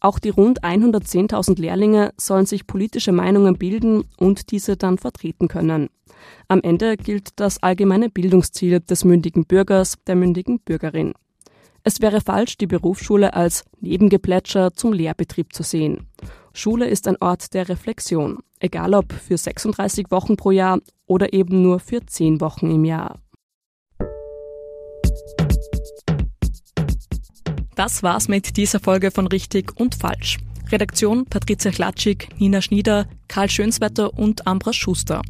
Auch 0.01 0.19
die 0.19 0.29
rund 0.29 0.63
110.000 0.63 1.61
Lehrlinge 1.61 2.13
sollen 2.19 2.47
sich 2.47 2.67
politische 2.67 3.13
Meinungen 3.13 3.57
bilden 3.57 4.05
und 4.19 4.51
diese 4.51 4.77
dann 4.77 4.99
vertreten 4.99 5.49
können. 5.49 5.89
Am 6.49 6.61
Ende 6.63 6.97
gilt 6.97 7.31
das 7.37 7.63
allgemeine 7.63 8.11
Bildungsziel 8.11 8.81
des 8.81 9.05
mündigen 9.05 9.47
Bürgers, 9.47 9.97
der 10.07 10.17
mündigen 10.17 10.61
Bürgerin. 10.61 11.15
Es 11.83 12.01
wäre 12.01 12.21
falsch, 12.21 12.59
die 12.59 12.67
Berufsschule 12.67 13.35
als 13.35 13.65
Nebengeplätscher 13.81 14.73
zum 14.75 14.93
Lehrbetrieb 14.93 15.53
zu 15.53 15.63
sehen. 15.63 16.07
Schule 16.53 16.89
ist 16.89 17.07
ein 17.07 17.17
Ort 17.21 17.55
der 17.55 17.69
Reflexion, 17.69 18.39
egal 18.59 18.95
ob 18.95 19.13
für 19.13 19.37
36 19.37 20.11
Wochen 20.11 20.37
pro 20.37 20.51
Jahr 20.51 20.81
oder 21.07 21.33
eben 21.33 21.63
nur 21.63 21.79
für 21.79 22.05
10 22.05 22.41
Wochen 22.41 22.71
im 22.71 22.85
Jahr. 22.85 23.21
Das 27.77 28.03
war's 28.03 28.27
mit 28.27 28.57
dieser 28.57 28.81
Folge 28.81 29.11
von 29.11 29.27
Richtig 29.27 29.79
und 29.79 29.95
Falsch. 29.95 30.39
Redaktion 30.73 31.27
Patricia 31.27 31.71
Klatschik, 31.71 32.31
Nina 32.39 32.62
Schnieder, 32.62 33.07
Karl 33.29 33.51
Schönswetter 33.51 34.19
und 34.19 34.47
Ambra 34.47 34.73
Schuster. 34.73 35.21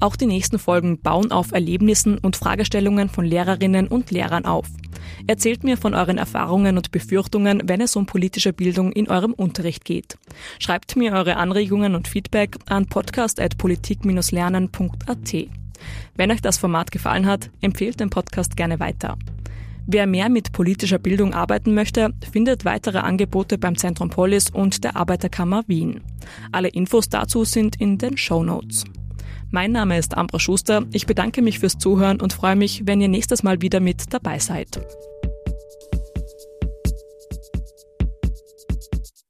Auch 0.00 0.16
die 0.16 0.24
nächsten 0.24 0.58
Folgen 0.58 1.02
bauen 1.02 1.30
auf 1.30 1.52
Erlebnissen 1.52 2.16
und 2.16 2.36
Fragestellungen 2.36 3.10
von 3.10 3.26
Lehrerinnen 3.26 3.86
und 3.86 4.10
Lehrern 4.10 4.46
auf. 4.46 4.66
Erzählt 5.26 5.62
mir 5.62 5.76
von 5.76 5.94
euren 5.94 6.16
Erfahrungen 6.16 6.78
und 6.78 6.90
Befürchtungen, 6.90 7.60
wenn 7.66 7.82
es 7.82 7.96
um 7.96 8.06
politische 8.06 8.54
Bildung 8.54 8.90
in 8.90 9.10
eurem 9.10 9.34
Unterricht 9.34 9.84
geht. 9.84 10.16
Schreibt 10.58 10.96
mir 10.96 11.12
eure 11.12 11.36
Anregungen 11.36 11.94
und 11.94 12.08
Feedback 12.08 12.56
an 12.64 12.86
podcast.politik-lernen.at. 12.86 15.34
Wenn 16.16 16.30
euch 16.30 16.40
das 16.40 16.56
Format 16.56 16.90
gefallen 16.90 17.26
hat, 17.26 17.50
empfehlt 17.60 18.00
den 18.00 18.08
Podcast 18.08 18.56
gerne 18.56 18.80
weiter. 18.80 19.18
Wer 19.86 20.06
mehr 20.06 20.30
mit 20.30 20.52
politischer 20.52 20.98
Bildung 20.98 21.34
arbeiten 21.34 21.74
möchte, 21.74 22.14
findet 22.32 22.64
weitere 22.64 22.98
Angebote 22.98 23.58
beim 23.58 23.76
Zentrum 23.76 24.08
Polis 24.08 24.48
und 24.50 24.82
der 24.82 24.96
Arbeiterkammer 24.96 25.62
Wien. 25.66 26.00
Alle 26.52 26.68
Infos 26.68 27.10
dazu 27.10 27.44
sind 27.44 27.80
in 27.80 27.98
den 27.98 28.16
Show 28.16 28.42
Notes. 28.42 28.84
Mein 29.50 29.72
Name 29.72 29.98
ist 29.98 30.16
Ambra 30.16 30.40
Schuster. 30.40 30.84
Ich 30.92 31.06
bedanke 31.06 31.42
mich 31.42 31.58
fürs 31.58 31.78
Zuhören 31.78 32.20
und 32.20 32.32
freue 32.32 32.56
mich, 32.56 32.82
wenn 32.86 33.00
ihr 33.00 33.08
nächstes 33.08 33.42
Mal 33.42 33.60
wieder 33.60 33.80
mit 33.80 34.12
dabei 34.12 34.38
seid. 34.38 34.80